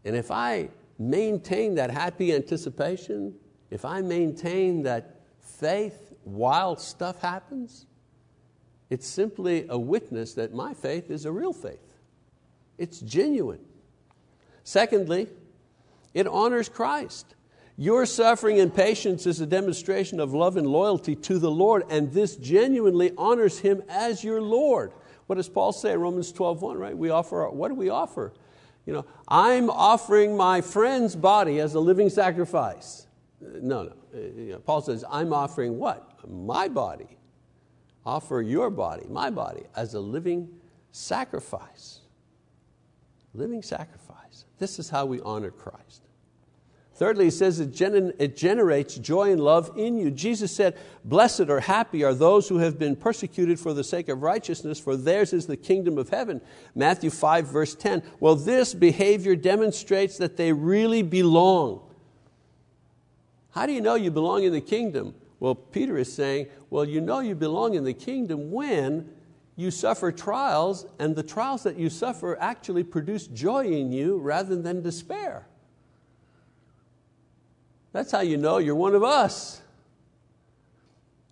And 0.05 0.15
if 0.15 0.31
I 0.31 0.69
maintain 0.97 1.75
that 1.75 1.91
happy 1.91 2.33
anticipation, 2.33 3.35
if 3.73 3.85
I 3.85 4.01
maintain 4.01 4.85
that 4.85 5.23
faith 5.41 6.13
while 6.23 6.77
stuff 6.77 7.21
happens, 7.21 7.87
it's 8.91 9.07
simply 9.07 9.67
a 9.69 9.79
witness 9.79 10.35
that 10.35 10.55
my 10.55 10.75
faith 10.75 11.11
is 11.11 11.25
a 11.25 11.33
real 11.33 11.53
faith. 11.53 11.79
It's 12.79 13.01
genuine. 13.01 13.61
Secondly, 14.65 15.29
it 16.15 16.27
honors 16.27 16.69
Christ. 16.69 17.35
Your 17.77 18.07
suffering 18.07 18.59
and 18.59 18.75
patience 18.75 19.27
is 19.27 19.41
a 19.41 19.47
demonstration 19.47 20.21
of 20.21 20.33
love 20.33 20.57
and 20.57 20.67
loyalty 20.67 21.15
to 21.15 21.39
the 21.39 21.51
Lord, 21.51 21.85
and 21.91 22.13
this 22.13 22.37
genuinely 22.37 23.13
honors 23.17 23.59
Him 23.59 23.83
as 23.89 24.25
your 24.25 24.41
Lord. 24.41 24.93
What 25.27 25.37
does 25.37 25.49
Paul 25.49 25.73
say 25.73 25.93
in 25.93 26.01
Romans 26.01 26.33
12, 26.33 26.63
1, 26.63 26.79
right? 26.79 26.97
We 26.97 27.11
offer, 27.11 27.49
what 27.51 27.69
do 27.69 27.75
we 27.75 27.91
offer? 27.91 28.33
You 28.87 28.95
know, 28.95 29.07
I'm 29.29 29.69
offering 29.69 30.37
my 30.37 30.63
friend's 30.63 31.15
body 31.15 31.61
as 31.61 31.75
a 31.75 31.81
living 31.81 32.09
sacrifice. 32.09 33.07
Uh, 33.45 33.59
no, 33.61 33.83
no. 33.83 33.93
Uh, 34.15 34.19
you 34.19 34.53
know, 34.53 34.59
Paul 34.61 34.81
says, 34.81 35.05
I'm 35.11 35.35
offering 35.35 35.79
what? 35.79 36.27
My 36.27 36.69
body 36.69 37.18
offer 38.09 38.41
your 38.41 38.71
body, 38.71 39.07
my 39.11 39.29
body, 39.29 39.65
as 39.77 39.93
a 39.93 40.01
living 40.01 40.49
sacrifice. 40.93 42.01
Living 43.35 43.63
sacrifice. 43.63 44.47
This 44.59 44.79
is 44.79 44.89
how 44.89 45.05
we 45.05 45.21
honor 45.21 45.51
Christ. 45.51 46.03
Thirdly, 46.95 47.27
he 47.27 47.31
says 47.31 47.61
it, 47.61 47.71
gener- 47.71 48.15
it 48.19 48.35
generates 48.35 48.97
joy 48.97 49.31
and 49.31 49.41
love 49.41 49.71
in 49.77 49.99
you. 49.99 50.11
Jesus 50.11 50.51
said, 50.51 50.77
Blessed 51.05 51.49
or 51.49 51.61
happy 51.61 52.03
are 52.03 52.15
those 52.15 52.49
who 52.49 52.59
have 52.59 52.79
been 52.79 52.97
persecuted 52.97 53.61
for 53.61 53.75
the 53.75 53.85
sake 53.85 54.09
of 54.09 54.23
righteousness, 54.23 54.81
for 54.81 54.97
theirs 54.97 55.33
is 55.35 55.47
the 55.47 55.57
kingdom 55.57 55.99
of 55.99 56.09
heaven. 56.09 56.41
Matthew 56.75 57.11
5, 57.11 57.47
verse 57.47 57.75
10. 57.75 58.03
Well, 58.19 58.35
this 58.35 58.75
behavior 58.75 59.37
demonstrates 59.37 60.17
that 60.17 60.39
they 60.39 60.53
really 60.53 61.03
belong. 61.03 61.83
How 63.51 63.67
do 63.67 63.73
you 63.73 63.83
know 63.83 63.95
you 63.95 64.11
belong 64.11 64.45
in 64.45 64.53
the 64.53 64.61
kingdom? 64.61 65.15
Well, 65.41 65.55
Peter 65.55 65.97
is 65.97 66.13
saying, 66.13 66.49
well, 66.71 66.85
you 66.85 67.01
know 67.01 67.21
you 67.21 67.35
belong 67.35 67.75
in 67.75 67.85
the 67.85 67.95
kingdom 67.95 68.51
when 68.51 69.11
you 69.57 69.71
suffer 69.71 70.13
trials, 70.13 70.87
and 71.01 71.17
the 71.17 71.23
trials 71.23 71.65
that 71.65 71.77
you 71.77 71.91
suffer 71.91 72.39
actually 72.41 72.85
produce 72.85 73.27
joy 73.27 73.67
in 73.67 73.91
you 73.91 74.17
rather 74.19 74.55
than 74.55 74.83
despair. 74.83 75.47
That's 77.93 78.13
how 78.13 78.21
you 78.21 78.37
know 78.37 78.59
you're 78.59 78.77
one 78.77 78.95
of 78.95 79.03
us. 79.03 79.61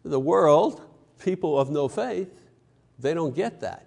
The 0.04 0.18
world, 0.18 0.82
people 1.20 1.58
of 1.58 1.70
no 1.70 1.86
faith, 1.86 2.42
they 2.98 3.14
don't 3.14 3.34
get 3.34 3.60
that. 3.60 3.86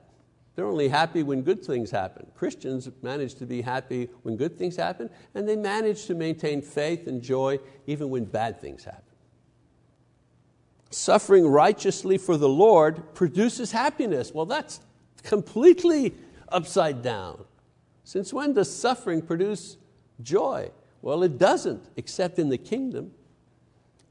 They're 0.56 0.68
only 0.68 0.88
happy 0.88 1.24
when 1.24 1.42
good 1.42 1.64
things 1.64 1.92
happen. 1.92 2.28
Christians 2.36 2.90
manage 3.02 3.36
to 3.36 3.46
be 3.46 3.62
happy 3.62 4.10
when 4.24 4.38
good 4.38 4.58
things 4.58 4.76
happen, 4.78 5.10
and 5.36 5.48
they 5.48 5.56
manage 5.56 6.06
to 6.06 6.16
maintain 6.16 6.62
faith 6.62 7.08
and 7.08 7.22
joy 7.22 7.60
even 7.88 8.10
when 8.10 8.26
bad 8.26 8.62
things 8.62 8.86
happen 8.86 9.09
suffering 10.90 11.48
righteously 11.48 12.18
for 12.18 12.38
the 12.38 12.50
Lord 12.50 13.14
produces 13.14 13.72
happiness. 13.72 14.34
Well, 14.34 14.46
that's 14.46 14.80
completely 15.24 16.16
upside 16.50 17.02
down. 17.02 17.44
Since 18.04 18.34
when 18.34 18.54
does 18.54 18.74
suffering 18.74 19.22
produce 19.22 19.78
joy? 20.22 20.72
Well, 21.02 21.24
it 21.24 21.38
doesn't, 21.38 21.84
except 21.96 22.40
in 22.40 22.50
the 22.50 22.58
kingdom. 22.58 23.12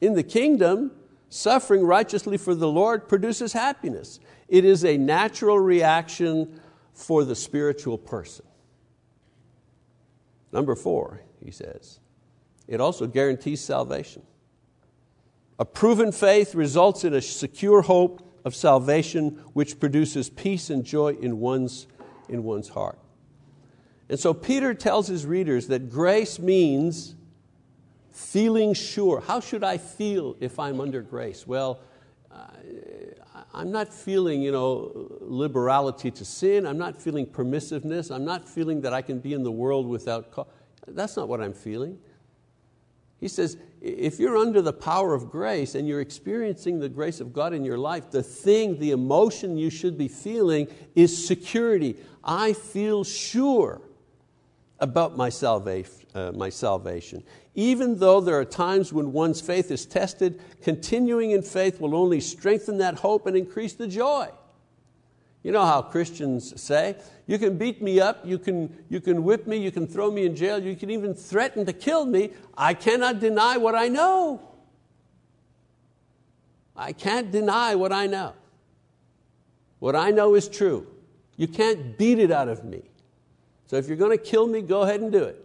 In 0.00 0.14
the 0.14 0.22
kingdom, 0.22 0.92
suffering 1.28 1.84
righteously 1.84 2.36
for 2.38 2.54
the 2.54 2.68
Lord 2.68 3.08
produces 3.08 3.52
happiness. 3.52 4.20
It 4.48 4.64
is 4.64 4.84
a 4.84 4.96
natural 4.96 5.58
reaction 5.58 6.60
for 6.94 7.24
the 7.24 7.34
spiritual 7.34 7.98
person. 7.98 8.46
Number 10.52 10.74
four, 10.74 11.22
he 11.44 11.50
says, 11.50 12.00
it 12.66 12.80
also 12.80 13.06
guarantees 13.06 13.60
salvation. 13.60 14.22
A 15.58 15.64
proven 15.64 16.12
faith 16.12 16.54
results 16.54 17.04
in 17.04 17.14
a 17.14 17.20
secure 17.20 17.82
hope 17.82 18.40
of 18.44 18.54
salvation, 18.54 19.42
which 19.52 19.80
produces 19.80 20.30
peace 20.30 20.70
and 20.70 20.84
joy 20.84 21.14
in 21.14 21.40
one's, 21.40 21.86
in 22.28 22.44
one's 22.44 22.68
heart. 22.68 22.98
And 24.08 24.18
so 24.18 24.32
Peter 24.32 24.72
tells 24.72 25.08
his 25.08 25.26
readers 25.26 25.66
that 25.68 25.90
grace 25.90 26.38
means 26.38 27.14
feeling 28.10 28.72
sure. 28.74 29.20
How 29.20 29.40
should 29.40 29.64
I 29.64 29.78
feel 29.78 30.36
if 30.40 30.58
I'm 30.58 30.80
under 30.80 31.02
grace? 31.02 31.46
Well, 31.46 31.80
I'm 33.52 33.72
not 33.72 33.92
feeling 33.92 34.42
you 34.42 34.52
know, 34.52 35.08
liberality 35.20 36.10
to 36.12 36.24
sin. 36.24 36.66
I'm 36.66 36.78
not 36.78 37.00
feeling 37.00 37.26
permissiveness. 37.26 38.14
I'm 38.14 38.24
not 38.24 38.48
feeling 38.48 38.82
that 38.82 38.92
I 38.92 39.02
can 39.02 39.18
be 39.18 39.32
in 39.32 39.42
the 39.42 39.50
world 39.50 39.86
without. 39.88 40.30
Co- 40.30 40.46
That's 40.86 41.16
not 41.16 41.28
what 41.28 41.40
I'm 41.40 41.52
feeling. 41.52 41.98
He 43.20 43.28
says, 43.28 43.56
if 43.80 44.18
you're 44.18 44.36
under 44.36 44.62
the 44.62 44.72
power 44.72 45.14
of 45.14 45.30
grace 45.30 45.74
and 45.74 45.86
you're 45.86 46.00
experiencing 46.00 46.78
the 46.78 46.88
grace 46.88 47.20
of 47.20 47.32
God 47.32 47.52
in 47.52 47.64
your 47.64 47.78
life, 47.78 48.10
the 48.10 48.22
thing, 48.22 48.78
the 48.78 48.90
emotion 48.92 49.56
you 49.56 49.70
should 49.70 49.96
be 49.96 50.08
feeling 50.08 50.68
is 50.94 51.26
security. 51.26 51.96
I 52.22 52.52
feel 52.52 53.04
sure 53.04 53.80
about 54.80 55.16
my 55.16 55.28
salvation. 55.28 55.94
Uh, 56.14 56.50
salvation. 56.50 57.22
Even 57.54 57.98
though 57.98 58.20
there 58.20 58.38
are 58.38 58.44
times 58.44 58.92
when 58.92 59.12
one's 59.12 59.40
faith 59.40 59.70
is 59.70 59.84
tested, 59.84 60.40
continuing 60.62 61.32
in 61.32 61.42
faith 61.42 61.80
will 61.80 61.94
only 61.94 62.20
strengthen 62.20 62.78
that 62.78 62.94
hope 62.94 63.26
and 63.26 63.36
increase 63.36 63.74
the 63.74 63.86
joy. 63.86 64.28
You 65.42 65.52
know 65.52 65.64
how 65.64 65.82
Christians 65.82 66.60
say, 66.60 66.96
you 67.26 67.38
can 67.38 67.56
beat 67.56 67.80
me 67.80 68.00
up, 68.00 68.26
you 68.26 68.38
can, 68.38 68.84
you 68.88 69.00
can 69.00 69.22
whip 69.22 69.46
me, 69.46 69.56
you 69.56 69.70
can 69.70 69.86
throw 69.86 70.10
me 70.10 70.26
in 70.26 70.34
jail, 70.34 70.62
you 70.62 70.74
can 70.74 70.90
even 70.90 71.14
threaten 71.14 71.64
to 71.66 71.72
kill 71.72 72.04
me. 72.04 72.30
I 72.56 72.74
cannot 72.74 73.20
deny 73.20 73.56
what 73.56 73.74
I 73.74 73.88
know. 73.88 74.42
I 76.76 76.92
can't 76.92 77.30
deny 77.30 77.74
what 77.74 77.92
I 77.92 78.06
know. 78.06 78.34
What 79.78 79.94
I 79.94 80.10
know 80.10 80.34
is 80.34 80.48
true. 80.48 80.86
You 81.36 81.46
can't 81.46 81.96
beat 81.96 82.18
it 82.18 82.30
out 82.30 82.48
of 82.48 82.64
me. 82.64 82.82
So 83.66 83.76
if 83.76 83.86
you're 83.86 83.96
going 83.96 84.16
to 84.16 84.22
kill 84.22 84.46
me, 84.46 84.60
go 84.60 84.82
ahead 84.82 85.00
and 85.00 85.12
do 85.12 85.22
it. 85.22 85.44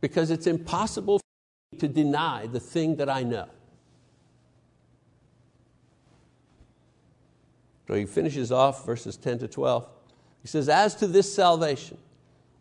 Because 0.00 0.30
it's 0.30 0.46
impossible 0.46 1.20
to 1.78 1.88
deny 1.88 2.46
the 2.46 2.60
thing 2.60 2.96
that 2.96 3.08
I 3.08 3.22
know. 3.22 3.48
So 7.86 7.94
he 7.94 8.06
finishes 8.06 8.50
off 8.50 8.86
verses 8.86 9.16
10 9.16 9.40
to 9.40 9.48
12. 9.48 9.86
He 10.42 10.48
says, 10.48 10.68
As 10.68 10.94
to 10.96 11.06
this 11.06 11.32
salvation, 11.32 11.98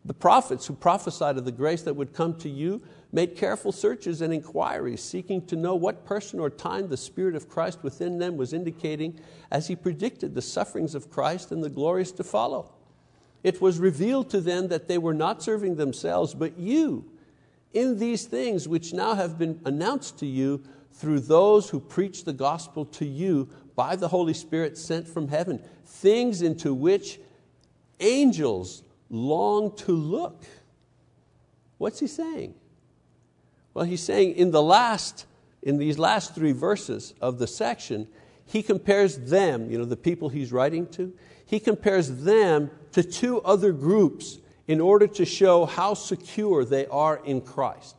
the 0.05 0.13
prophets 0.13 0.65
who 0.65 0.73
prophesied 0.73 1.37
of 1.37 1.45
the 1.45 1.51
grace 1.51 1.81
that 1.83 1.95
would 1.95 2.13
come 2.13 2.37
to 2.39 2.49
you 2.49 2.81
made 3.13 3.37
careful 3.37 3.71
searches 3.71 4.21
and 4.21 4.33
inquiries, 4.33 5.01
seeking 5.01 5.45
to 5.45 5.55
know 5.55 5.75
what 5.75 6.05
person 6.05 6.39
or 6.39 6.49
time 6.49 6.89
the 6.89 6.97
Spirit 6.97 7.35
of 7.35 7.47
Christ 7.47 7.83
within 7.83 8.17
them 8.17 8.35
was 8.35 8.51
indicating 8.51 9.19
as 9.49 9.67
he 9.67 9.75
predicted 9.75 10.33
the 10.33 10.41
sufferings 10.41 10.95
of 10.95 11.09
Christ 11.09 11.51
and 11.51 11.63
the 11.63 11.69
glories 11.69 12.11
to 12.13 12.23
follow. 12.23 12.73
It 13.43 13.61
was 13.61 13.79
revealed 13.79 14.29
to 14.31 14.41
them 14.41 14.67
that 14.69 14.87
they 14.87 14.97
were 14.97 15.13
not 15.13 15.43
serving 15.43 15.75
themselves, 15.75 16.33
but 16.33 16.57
you, 16.57 17.05
in 17.71 17.99
these 17.99 18.25
things 18.25 18.67
which 18.67 18.93
now 18.93 19.15
have 19.15 19.37
been 19.37 19.61
announced 19.63 20.19
to 20.19 20.25
you 20.25 20.63
through 20.91 21.19
those 21.19 21.69
who 21.69 21.79
preach 21.79 22.23
the 22.23 22.33
gospel 22.33 22.85
to 22.85 23.05
you 23.05 23.49
by 23.75 23.95
the 23.95 24.07
Holy 24.07 24.33
Spirit 24.33 24.77
sent 24.77 25.07
from 25.07 25.27
heaven, 25.27 25.61
things 25.85 26.41
into 26.41 26.73
which 26.73 27.19
angels 27.99 28.83
long 29.09 29.75
to 29.77 29.91
look. 29.91 30.43
What's 31.77 31.99
he 31.99 32.07
saying? 32.07 32.55
Well, 33.73 33.85
he's 33.85 34.03
saying 34.03 34.35
in 34.35 34.51
the 34.51 34.61
last, 34.61 35.25
in 35.61 35.77
these 35.77 35.97
last 35.97 36.35
three 36.35 36.51
verses 36.51 37.13
of 37.21 37.39
the 37.39 37.47
section, 37.47 38.07
he 38.45 38.61
compares 38.61 39.17
them, 39.17 39.71
you 39.71 39.77
know, 39.77 39.85
the 39.85 39.97
people 39.97 40.29
he's 40.29 40.51
writing 40.51 40.87
to, 40.87 41.13
he 41.45 41.59
compares 41.59 42.23
them 42.23 42.71
to 42.91 43.03
two 43.03 43.41
other 43.41 43.71
groups 43.71 44.39
in 44.67 44.79
order 44.79 45.07
to 45.07 45.25
show 45.25 45.65
how 45.65 45.93
secure 45.93 46.63
they 46.63 46.85
are 46.87 47.21
in 47.25 47.41
Christ. 47.41 47.95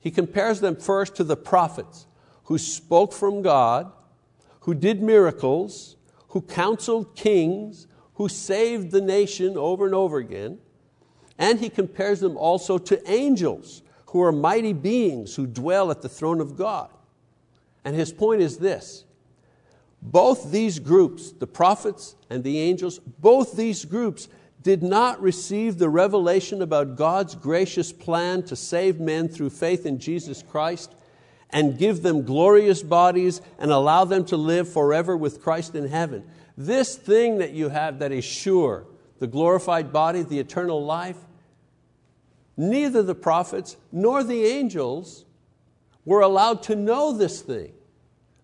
He 0.00 0.10
compares 0.10 0.60
them 0.60 0.76
first 0.76 1.16
to 1.16 1.24
the 1.24 1.36
prophets 1.36 2.06
who 2.44 2.58
spoke 2.58 3.12
from 3.12 3.42
God, 3.42 3.92
who 4.60 4.74
did 4.74 5.02
miracles, 5.02 5.96
who 6.28 6.42
counseled 6.42 7.14
kings, 7.16 7.86
who 8.14 8.28
saved 8.28 8.90
the 8.90 9.00
nation 9.00 9.56
over 9.56 9.86
and 9.86 9.94
over 9.94 10.18
again. 10.18 10.58
And 11.38 11.60
he 11.60 11.70
compares 11.70 12.20
them 12.20 12.36
also 12.36 12.78
to 12.78 13.10
angels 13.10 13.82
who 14.06 14.22
are 14.22 14.32
mighty 14.32 14.72
beings 14.72 15.36
who 15.36 15.46
dwell 15.46 15.90
at 15.90 16.02
the 16.02 16.08
throne 16.08 16.40
of 16.40 16.56
God. 16.56 16.90
And 17.84 17.94
his 17.94 18.12
point 18.12 18.42
is 18.42 18.58
this 18.58 19.04
both 20.02 20.50
these 20.50 20.78
groups, 20.78 21.32
the 21.32 21.46
prophets 21.46 22.16
and 22.30 22.44
the 22.44 22.58
angels, 22.58 22.98
both 22.98 23.56
these 23.56 23.84
groups 23.84 24.28
did 24.62 24.82
not 24.82 25.20
receive 25.20 25.78
the 25.78 25.88
revelation 25.88 26.62
about 26.62 26.96
God's 26.96 27.34
gracious 27.34 27.92
plan 27.92 28.42
to 28.44 28.56
save 28.56 29.00
men 29.00 29.28
through 29.28 29.50
faith 29.50 29.86
in 29.86 29.98
Jesus 29.98 30.42
Christ 30.42 30.94
and 31.50 31.78
give 31.78 32.02
them 32.02 32.22
glorious 32.22 32.82
bodies 32.82 33.40
and 33.58 33.70
allow 33.70 34.04
them 34.04 34.24
to 34.26 34.36
live 34.36 34.70
forever 34.70 35.16
with 35.16 35.42
Christ 35.42 35.74
in 35.74 35.88
heaven. 35.88 36.24
This 36.56 36.96
thing 36.96 37.38
that 37.38 37.52
you 37.52 37.68
have 37.68 38.00
that 38.00 38.12
is 38.12 38.24
sure, 38.24 38.84
the 39.18 39.26
glorified 39.26 39.92
body, 39.92 40.22
the 40.22 40.38
eternal 40.38 40.84
life, 40.84 41.16
neither 42.56 43.02
the 43.02 43.14
prophets 43.14 43.76
nor 43.92 44.22
the 44.22 44.44
angels 44.44 45.24
were 46.04 46.20
allowed 46.20 46.62
to 46.64 46.74
know 46.74 47.12
this 47.12 47.40
thing. 47.40 47.72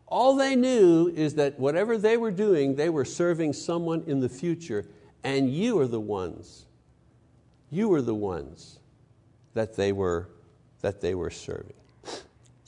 All 0.06 0.36
they 0.36 0.54
knew 0.54 1.08
is 1.08 1.34
that 1.34 1.58
whatever 1.58 1.98
they 1.98 2.16
were 2.16 2.30
doing, 2.30 2.76
they 2.76 2.88
were 2.88 3.04
serving 3.04 3.52
someone 3.52 4.04
in 4.06 4.20
the 4.20 4.28
future, 4.28 4.86
and 5.24 5.50
you 5.52 5.80
are 5.80 5.86
the 5.86 6.00
ones, 6.00 6.66
you 7.70 7.92
are 7.94 8.02
the 8.02 8.14
ones 8.14 8.78
that 9.54 9.76
they 9.76 9.92
were, 9.92 10.28
that 10.82 11.00
they 11.00 11.14
were 11.14 11.30
serving. 11.30 11.74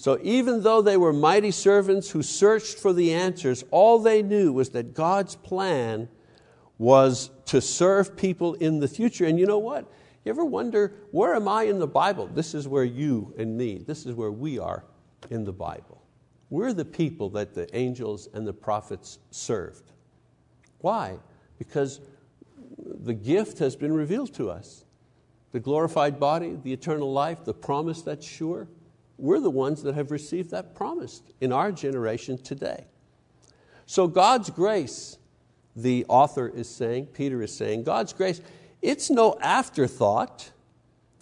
So 0.07 0.21
even 0.23 0.63
though 0.63 0.83
they 0.83 0.97
were 0.97 1.13
mighty 1.13 1.51
servants 1.51 2.11
who 2.11 2.23
searched 2.23 2.79
for 2.79 2.93
the 2.93 3.13
answers, 3.13 3.65
all 3.73 3.99
they 3.99 4.23
knew 4.23 4.53
was 4.53 4.69
that 4.69 4.95
God's 4.95 5.35
plan 5.35 6.09
was 6.79 7.31
to 7.47 7.61
serve 7.61 8.17
people 8.17 8.55
in 8.55 8.79
the 8.79 8.87
future. 8.87 9.25
And 9.25 9.37
you 9.37 9.47
know 9.47 9.59
what? 9.59 9.93
You 10.25 10.31
ever 10.31 10.45
wonder, 10.45 10.95
where 11.11 11.35
am 11.35 11.49
I 11.49 11.65
in 11.65 11.81
the 11.81 11.89
Bible? 11.89 12.29
This 12.29 12.55
is 12.55 12.69
where 12.69 12.85
you 12.85 13.35
and 13.37 13.59
me, 13.59 13.79
this 13.79 14.07
is 14.07 14.15
where 14.15 14.31
we 14.31 14.61
are 14.61 14.85
in 15.31 15.43
the 15.43 15.53
Bible. 15.53 16.01
We're 16.51 16.73
the 16.73 16.85
people 16.85 17.29
that 17.31 17.53
the 17.53 17.67
angels 17.77 18.29
and 18.33 18.47
the 18.47 18.53
prophets 18.53 19.19
served. 19.33 19.91
Why? 20.83 21.19
Because 21.59 22.01
the 22.79 23.15
gift 23.15 23.59
has 23.59 23.75
been 23.75 23.93
revealed 23.93 24.33
to 24.35 24.53
us. 24.53 24.85
The 25.51 25.59
glorified 25.59 26.21
body, 26.21 26.57
the 26.63 26.73
eternal 26.73 27.13
life, 27.13 27.45
the 27.45 27.55
promise 27.55 28.03
that's 28.03 28.25
sure. 28.25 28.69
We're 29.19 29.41
the 29.41 29.51
ones 29.51 29.83
that 29.83 29.95
have 29.95 30.11
received 30.11 30.51
that 30.51 30.75
promise 30.75 31.23
in 31.41 31.53
our 31.53 31.73
generation 31.73 32.39
today. 32.39 32.87
So 33.87 34.09
God's 34.09 34.51
grace, 34.51 35.17
the 35.75 36.05
author 36.09 36.49
is 36.49 36.69
saying, 36.69 37.07
Peter 37.07 37.41
is 37.43 37.57
saying, 37.57 37.85
God's 37.85 38.13
grace, 38.13 38.41
it's 38.83 39.11
no 39.11 39.39
afterthought. 39.41 40.51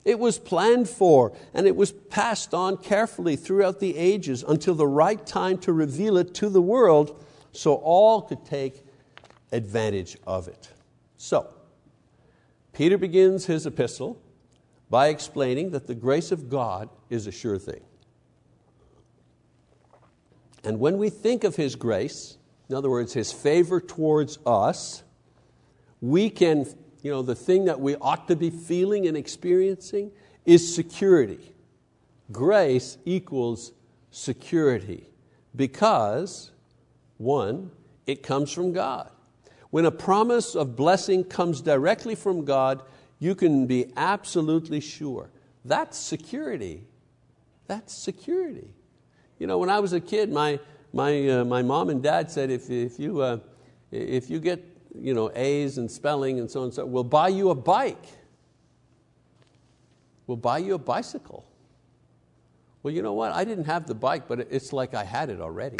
It 0.04 0.18
was 0.18 0.38
planned 0.38 0.88
for 0.88 1.32
and 1.52 1.66
it 1.66 1.76
was 1.76 1.92
passed 1.92 2.52
on 2.52 2.76
carefully 2.78 3.36
throughout 3.36 3.80
the 3.80 3.96
ages 3.96 4.44
until 4.46 4.74
the 4.74 4.86
right 4.86 5.24
time 5.24 5.58
to 5.58 5.72
reveal 5.72 6.16
it 6.16 6.34
to 6.34 6.48
the 6.48 6.62
world 6.62 7.24
so 7.52 7.74
all 7.74 8.22
could 8.22 8.44
take 8.44 8.84
advantage 9.52 10.18
of 10.26 10.48
it. 10.48 10.68
So, 11.16 11.48
Peter 12.72 12.98
begins 12.98 13.46
his 13.46 13.66
epistle 13.66 14.20
by 14.94 15.08
explaining 15.08 15.70
that 15.70 15.88
the 15.88 15.94
grace 15.96 16.30
of 16.30 16.48
God 16.48 16.88
is 17.10 17.26
a 17.26 17.32
sure 17.32 17.58
thing. 17.58 17.80
And 20.62 20.78
when 20.78 20.98
we 20.98 21.10
think 21.10 21.42
of 21.42 21.56
His 21.56 21.74
grace, 21.74 22.38
in 22.68 22.76
other 22.76 22.88
words, 22.88 23.12
His 23.12 23.32
favor 23.32 23.80
towards 23.80 24.38
us, 24.46 25.02
we 26.00 26.30
can 26.30 26.66
you 27.02 27.10
know, 27.10 27.22
the 27.22 27.34
thing 27.34 27.64
that 27.64 27.80
we 27.80 27.96
ought 27.96 28.28
to 28.28 28.36
be 28.36 28.50
feeling 28.50 29.08
and 29.08 29.16
experiencing 29.16 30.12
is 30.46 30.72
security. 30.72 31.56
Grace 32.30 32.96
equals 33.04 33.72
security 34.12 35.08
because, 35.56 36.52
one, 37.18 37.72
it 38.06 38.22
comes 38.22 38.52
from 38.52 38.72
God. 38.72 39.10
When 39.70 39.86
a 39.86 39.90
promise 39.90 40.54
of 40.54 40.76
blessing 40.76 41.24
comes 41.24 41.60
directly 41.60 42.14
from 42.14 42.44
God, 42.44 42.84
you 43.18 43.34
can 43.34 43.66
be 43.66 43.92
absolutely 43.96 44.80
sure. 44.80 45.30
That's 45.64 45.98
security. 45.98 46.86
That's 47.66 47.94
security. 47.94 48.74
You 49.38 49.46
know, 49.46 49.58
when 49.58 49.70
I 49.70 49.80
was 49.80 49.92
a 49.92 50.00
kid, 50.00 50.30
my, 50.30 50.60
my, 50.92 51.28
uh, 51.28 51.44
my 51.44 51.62
mom 51.62 51.88
and 51.88 52.02
dad 52.02 52.30
said 52.30 52.50
if, 52.50 52.70
if, 52.70 52.98
you, 52.98 53.20
uh, 53.20 53.38
if 53.90 54.28
you 54.30 54.40
get 54.40 54.74
you 54.94 55.12
know, 55.12 55.30
A's 55.34 55.78
and 55.78 55.90
spelling 55.90 56.38
and 56.38 56.50
so 56.50 56.60
on 56.60 56.66
and 56.66 56.74
so. 56.74 56.86
We'll 56.86 57.04
buy 57.04 57.28
you 57.28 57.50
a 57.50 57.54
bike. 57.54 58.04
We'll 60.26 60.36
buy 60.36 60.58
you 60.58 60.74
a 60.74 60.78
bicycle. 60.78 61.44
Well, 62.82 62.94
you 62.94 63.02
know 63.02 63.12
what? 63.12 63.32
I 63.32 63.44
didn't 63.44 63.64
have 63.64 63.86
the 63.86 63.94
bike, 63.94 64.28
but 64.28 64.40
it's 64.50 64.72
like 64.72 64.94
I 64.94 65.04
had 65.04 65.30
it 65.30 65.40
already. 65.40 65.78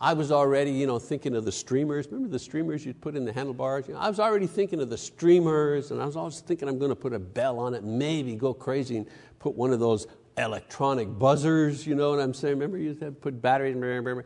I 0.00 0.12
was 0.12 0.30
already 0.30 0.70
you 0.70 0.86
know, 0.86 0.98
thinking 0.98 1.34
of 1.34 1.44
the 1.44 1.52
streamers. 1.52 2.06
Remember 2.06 2.28
the 2.28 2.38
streamers 2.38 2.86
you'd 2.86 3.00
put 3.00 3.16
in 3.16 3.24
the 3.24 3.32
handlebars? 3.32 3.88
You 3.88 3.94
know, 3.94 4.00
I 4.00 4.08
was 4.08 4.20
already 4.20 4.46
thinking 4.46 4.80
of 4.80 4.90
the 4.90 4.98
streamers, 4.98 5.90
and 5.90 6.00
I 6.00 6.06
was 6.06 6.16
always 6.16 6.40
thinking 6.40 6.68
I'm 6.68 6.78
going 6.78 6.90
to 6.90 6.96
put 6.96 7.12
a 7.12 7.18
bell 7.18 7.58
on 7.58 7.74
it, 7.74 7.82
maybe 7.82 8.36
go 8.36 8.54
crazy 8.54 8.96
and 8.96 9.06
put 9.38 9.54
one 9.54 9.72
of 9.72 9.80
those 9.80 10.06
electronic 10.36 11.18
buzzers, 11.18 11.86
you 11.86 11.94
know 11.94 12.10
what 12.10 12.20
I'm 12.20 12.32
saying? 12.32 12.54
Remember 12.54 12.78
you 12.78 12.84
used 12.84 13.00
to 13.00 13.10
put 13.10 13.42
batteries 13.42 13.74
in 13.74 14.24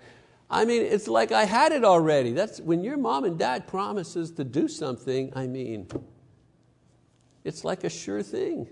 I 0.51 0.67
mean, 0.67 0.83
it's 0.83 1.09
like 1.09 1.33
I 1.33 1.47
had 1.47 1.73
it 1.73 1.83
already. 1.83 2.33
That's 2.33 2.61
when 2.61 2.85
your 2.85 2.99
mom 2.99 3.25
and 3.25 3.39
dad 3.39 3.67
promises 3.67 4.31
to 4.33 4.45
do 4.45 4.69
something, 4.69 5.33
I 5.35 5.47
mean, 5.47 5.89
it's 7.43 7.65
like 7.65 7.85
a 7.85 7.89
sure 7.89 8.23
thing. 8.23 8.69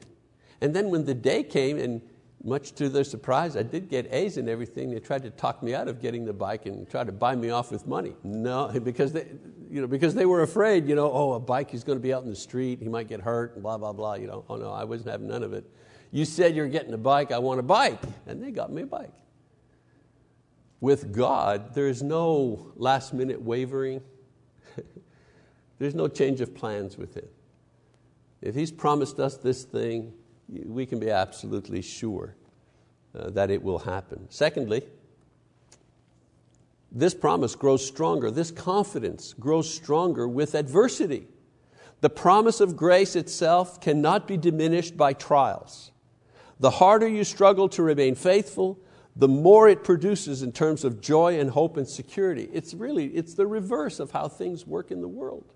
And 0.60 0.76
then 0.76 0.90
when 0.90 1.06
the 1.06 1.14
day 1.14 1.42
came, 1.42 1.78
and 1.78 2.02
much 2.42 2.72
to 2.72 2.88
their 2.88 3.05
surprise, 3.05 3.57
I 3.57 3.62
did 3.62 3.88
get 3.88 4.12
A's 4.12 4.37
and 4.37 4.48
everything. 4.48 4.90
They 4.90 5.00
tried 5.00 5.22
to 5.24 5.31
talk 5.31 5.62
me 5.62 5.74
out 5.74 5.88
of 5.88 6.00
getting 6.00 6.24
the 6.24 6.33
bike 6.33 6.66
and 6.66 6.88
tried 6.88 7.07
to 7.07 7.12
buy 7.12 7.37
me 7.37 7.50
off 7.50 7.70
with 7.70 7.87
money. 7.87 8.14
No, 8.24 8.68
because 8.85 9.12
they, 9.12 9.26
you 9.70 9.81
know, 9.81 9.87
because 9.87 10.14
they 10.14 10.26
were 10.26 10.42
afraid, 10.42 10.88
you 10.88 10.94
know, 10.94 11.11
oh, 11.12 11.33
a 11.35 11.40
bike, 11.40 11.70
he's 11.70 11.85
going 11.85 11.98
to 11.98 12.03
be 12.03 12.14
out 12.14 12.22
in 12.22 12.31
the 12.31 12.37
street, 12.37 12.79
he 12.81 12.88
might 12.88 13.09
get 13.09 13.20
hurt, 13.20 13.55
and 13.55 13.62
blah, 13.62 13.76
blah, 13.76 13.92
blah. 13.92 14.14
You 14.14 14.26
know, 14.26 14.44
oh 14.48 14.57
no, 14.57 14.72
I 14.72 14.85
wasn't 14.85 15.11
having 15.11 15.29
none 15.29 15.42
of 15.42 15.53
it. 15.53 15.70
You 16.11 16.24
said 16.24 16.57
you're 16.57 16.68
getting 16.68 16.92
a 16.92 16.98
bike, 16.98 17.31
I 17.31 17.38
want 17.38 17.61
a 17.61 17.62
bike. 17.62 18.00
And 18.26 18.42
they 18.42 18.50
got 18.50 18.72
me 18.72 18.83
a 18.83 18.87
bike. 18.87 19.12
With 20.81 21.12
God, 21.12 21.74
there's 21.74 22.03
no 22.03 22.72
last 22.76 23.12
minute 23.12 23.40
wavering, 23.40 24.00
there's 25.79 25.94
no 25.94 26.09
change 26.09 26.40
of 26.40 26.55
plans 26.55 26.96
with 26.96 27.16
Him. 27.16 27.29
If 28.40 28.55
He's 28.55 28.72
promised 28.72 29.20
us 29.20 29.37
this 29.37 29.64
thing, 29.64 30.14
we 30.50 30.86
can 30.86 30.98
be 30.98 31.10
absolutely 31.10 31.82
sure 31.82 32.34
uh, 33.14 33.30
that 33.30 33.50
it 33.50 33.62
will 33.62 33.78
happen. 33.78 34.26
Secondly, 34.28 34.82
this 36.92 37.14
promise 37.14 37.54
grows 37.54 37.86
stronger, 37.86 38.30
this 38.30 38.50
confidence 38.50 39.32
grows 39.34 39.72
stronger 39.72 40.26
with 40.26 40.54
adversity. 40.54 41.28
The 42.00 42.10
promise 42.10 42.60
of 42.60 42.76
grace 42.76 43.14
itself 43.14 43.80
cannot 43.80 44.26
be 44.26 44.36
diminished 44.36 44.96
by 44.96 45.12
trials. 45.12 45.92
The 46.58 46.70
harder 46.70 47.06
you 47.06 47.24
struggle 47.24 47.68
to 47.70 47.82
remain 47.82 48.14
faithful, 48.14 48.78
the 49.16 49.28
more 49.28 49.68
it 49.68 49.84
produces 49.84 50.42
in 50.42 50.52
terms 50.52 50.84
of 50.84 51.00
joy 51.00 51.38
and 51.38 51.50
hope 51.50 51.76
and 51.76 51.86
security. 51.86 52.48
It's 52.52 52.74
really 52.74 53.06
it's 53.08 53.34
the 53.34 53.46
reverse 53.46 54.00
of 54.00 54.12
how 54.12 54.28
things 54.28 54.66
work 54.66 54.90
in 54.90 55.00
the 55.00 55.08
world. 55.08 55.52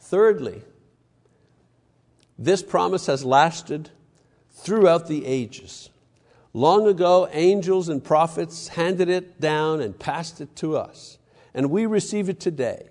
Thirdly, 0.00 0.62
this 2.38 2.62
promise 2.62 3.06
has 3.06 3.24
lasted 3.24 3.90
throughout 4.50 5.08
the 5.08 5.24
ages. 5.24 5.90
Long 6.52 6.86
ago, 6.86 7.28
angels 7.32 7.88
and 7.88 8.02
prophets 8.02 8.68
handed 8.68 9.08
it 9.08 9.40
down 9.40 9.80
and 9.80 9.98
passed 9.98 10.40
it 10.40 10.54
to 10.56 10.76
us, 10.76 11.18
and 11.54 11.70
we 11.70 11.86
receive 11.86 12.28
it 12.28 12.40
today. 12.40 12.88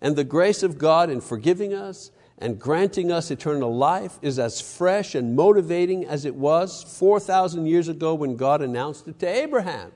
And 0.00 0.16
the 0.16 0.24
grace 0.24 0.62
of 0.62 0.78
God 0.78 1.10
in 1.10 1.20
forgiving 1.20 1.74
us 1.74 2.10
and 2.38 2.58
granting 2.58 3.12
us 3.12 3.30
eternal 3.30 3.76
life 3.76 4.18
is 4.22 4.38
as 4.38 4.60
fresh 4.60 5.14
and 5.14 5.36
motivating 5.36 6.06
as 6.06 6.24
it 6.24 6.34
was 6.34 6.82
4,000 6.98 7.66
years 7.66 7.88
ago 7.88 8.14
when 8.14 8.36
God 8.36 8.62
announced 8.62 9.06
it 9.08 9.18
to 9.18 9.26
Abraham. 9.26 9.92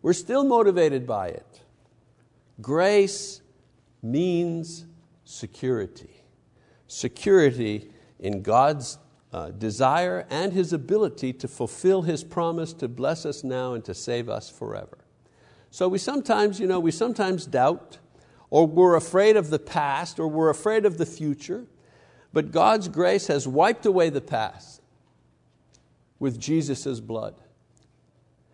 We're 0.00 0.14
still 0.14 0.44
motivated 0.44 1.06
by 1.06 1.28
it. 1.28 1.60
Grace 2.60 3.42
means 4.02 4.86
security 5.24 6.23
security 6.94 7.90
in 8.18 8.42
God's 8.42 8.98
uh, 9.32 9.50
desire 9.50 10.26
and 10.30 10.52
His 10.52 10.72
ability 10.72 11.32
to 11.34 11.48
fulfill 11.48 12.02
His 12.02 12.22
promise 12.22 12.72
to 12.74 12.88
bless 12.88 13.26
us 13.26 13.42
now 13.42 13.74
and 13.74 13.84
to 13.84 13.94
save 13.94 14.28
us 14.28 14.48
forever. 14.48 14.98
So 15.70 15.88
we 15.88 15.98
sometimes, 15.98 16.60
you 16.60 16.68
know, 16.68 16.78
we 16.78 16.92
sometimes 16.92 17.46
doubt, 17.46 17.98
or 18.48 18.66
we're 18.66 18.94
afraid 18.94 19.36
of 19.36 19.50
the 19.50 19.58
past, 19.58 20.20
or 20.20 20.28
we're 20.28 20.50
afraid 20.50 20.86
of 20.86 20.98
the 20.98 21.06
future, 21.06 21.66
but 22.32 22.52
God's 22.52 22.88
grace 22.88 23.26
has 23.26 23.48
wiped 23.48 23.84
away 23.84 24.08
the 24.08 24.20
past 24.20 24.80
with 26.20 26.38
Jesus' 26.38 27.00
blood. 27.00 27.34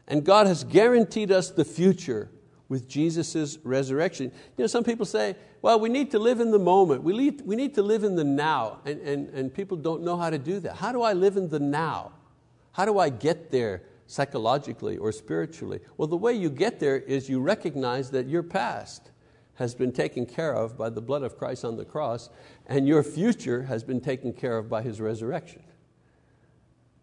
And 0.08 0.24
God 0.24 0.46
has 0.46 0.64
guaranteed 0.64 1.30
us 1.30 1.50
the 1.50 1.64
future 1.64 2.30
with 2.70 2.88
Jesus' 2.88 3.58
resurrection. 3.64 4.30
You 4.56 4.62
know, 4.62 4.66
some 4.68 4.84
people 4.84 5.04
say, 5.04 5.34
well, 5.60 5.80
we 5.80 5.88
need 5.88 6.12
to 6.12 6.20
live 6.20 6.38
in 6.40 6.52
the 6.52 6.58
moment. 6.58 7.02
We 7.02 7.18
need, 7.18 7.42
we 7.44 7.56
need 7.56 7.74
to 7.74 7.82
live 7.82 8.04
in 8.04 8.14
the 8.14 8.24
now. 8.24 8.78
And, 8.86 9.00
and, 9.00 9.28
and 9.30 9.52
people 9.52 9.76
don't 9.76 10.02
know 10.02 10.16
how 10.16 10.30
to 10.30 10.38
do 10.38 10.60
that. 10.60 10.76
How 10.76 10.92
do 10.92 11.02
I 11.02 11.12
live 11.12 11.36
in 11.36 11.48
the 11.48 11.58
now? 11.58 12.12
How 12.72 12.84
do 12.84 13.00
I 13.00 13.08
get 13.10 13.50
there 13.50 13.82
psychologically 14.06 14.96
or 14.96 15.10
spiritually? 15.10 15.80
Well, 15.96 16.06
the 16.06 16.16
way 16.16 16.32
you 16.32 16.48
get 16.48 16.78
there 16.78 16.96
is 16.96 17.28
you 17.28 17.40
recognize 17.40 18.12
that 18.12 18.28
your 18.28 18.44
past 18.44 19.10
has 19.54 19.74
been 19.74 19.90
taken 19.90 20.24
care 20.24 20.54
of 20.54 20.78
by 20.78 20.90
the 20.90 21.02
blood 21.02 21.24
of 21.24 21.36
Christ 21.36 21.64
on 21.64 21.76
the 21.76 21.84
cross, 21.84 22.30
and 22.66 22.86
your 22.86 23.02
future 23.02 23.64
has 23.64 23.82
been 23.82 24.00
taken 24.00 24.32
care 24.32 24.56
of 24.56 24.70
by 24.70 24.82
His 24.82 25.00
resurrection. 25.00 25.64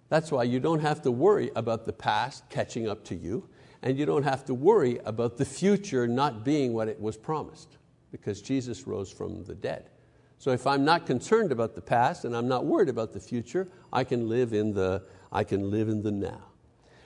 That's 0.08 0.32
why 0.32 0.44
you 0.44 0.62
don't 0.62 0.80
have 0.80 1.02
to 1.02 1.12
worry 1.12 1.52
about 1.58 1.86
the 1.86 1.92
past 1.92 2.50
catching 2.50 2.88
up 2.88 3.04
to 3.06 3.16
you 3.16 3.50
and 3.82 3.98
you 3.98 4.06
don't 4.06 4.24
have 4.24 4.46
to 4.46 4.54
worry 4.54 5.00
about 5.06 5.38
the 5.38 5.46
future 5.46 6.08
not 6.08 6.44
being 6.44 6.74
what 6.74 6.88
it 6.88 7.00
was 7.00 7.18
promised 7.18 7.78
because 8.12 8.42
Jesus 8.42 8.88
rose 8.88 9.12
from 9.12 9.44
the 9.44 9.56
dead. 9.56 9.90
So 10.40 10.52
if 10.52 10.68
I'm 10.68 10.86
not 10.86 11.06
concerned 11.06 11.52
about 11.52 11.76
the 11.76 11.82
past 11.82 12.26
and 12.26 12.36
I'm 12.36 12.48
not 12.48 12.66
worried 12.66 12.90
about 12.90 13.14
the 13.14 13.20
future, 13.20 13.68
I 13.92 14.04
can 14.04 14.30
live 14.30 14.54
in 14.54 14.74
the, 14.74 15.04
I 15.32 15.44
can 15.44 15.72
live 15.72 15.90
in 15.90 16.04
the 16.04 16.12
now. 16.12 16.42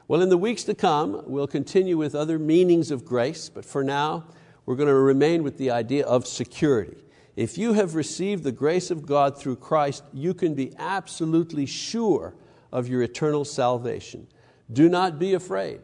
Well, 0.07 0.21
in 0.21 0.29
the 0.29 0.37
weeks 0.37 0.63
to 0.65 0.75
come, 0.75 1.23
we'll 1.25 1.47
continue 1.47 1.97
with 1.97 2.13
other 2.13 2.37
meanings 2.37 2.91
of 2.91 3.05
grace, 3.05 3.47
but 3.47 3.63
for 3.63 3.83
now, 3.83 4.25
we're 4.65 4.75
going 4.75 4.89
to 4.89 4.93
remain 4.93 5.43
with 5.43 5.57
the 5.57 5.71
idea 5.71 6.05
of 6.05 6.27
security. 6.27 6.97
If 7.37 7.57
you 7.57 7.73
have 7.73 7.95
received 7.95 8.43
the 8.43 8.51
grace 8.51 8.91
of 8.91 9.05
God 9.05 9.37
through 9.37 9.55
Christ, 9.55 10.03
you 10.11 10.33
can 10.33 10.53
be 10.53 10.73
absolutely 10.77 11.65
sure 11.65 12.35
of 12.71 12.89
your 12.89 13.01
eternal 13.01 13.45
salvation. 13.45 14.27
Do 14.71 14.89
not 14.89 15.17
be 15.17 15.33
afraid 15.33 15.81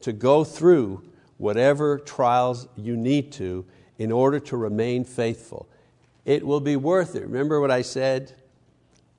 to 0.00 0.12
go 0.12 0.44
through 0.44 1.02
whatever 1.38 1.98
trials 1.98 2.68
you 2.76 2.96
need 2.96 3.32
to 3.32 3.64
in 3.98 4.12
order 4.12 4.38
to 4.40 4.56
remain 4.56 5.04
faithful. 5.04 5.68
It 6.24 6.46
will 6.46 6.60
be 6.60 6.76
worth 6.76 7.14
it. 7.14 7.22
Remember 7.22 7.60
what 7.60 7.70
I 7.70 7.82
said 7.82 8.32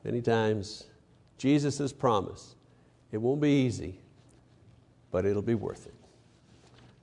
many 0.04 0.22
times 0.22 0.86
Jesus' 1.38 1.94
promise. 1.94 2.56
It 3.12 3.18
won't 3.18 3.42
be 3.42 3.66
easy, 3.66 4.00
but 5.12 5.26
it'll 5.26 5.42
be 5.42 5.56
worth 5.56 5.86
it. 5.86 5.94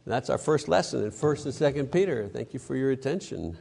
And 0.04 0.12
that's 0.12 0.28
our 0.28 0.38
first 0.38 0.68
lesson 0.68 1.02
in 1.02 1.10
1st 1.10 1.44
and 1.46 1.76
2nd 1.76 1.92
Peter. 1.92 2.28
Thank 2.28 2.52
you 2.52 2.60
for 2.60 2.76
your 2.76 2.90
attention. 2.90 3.56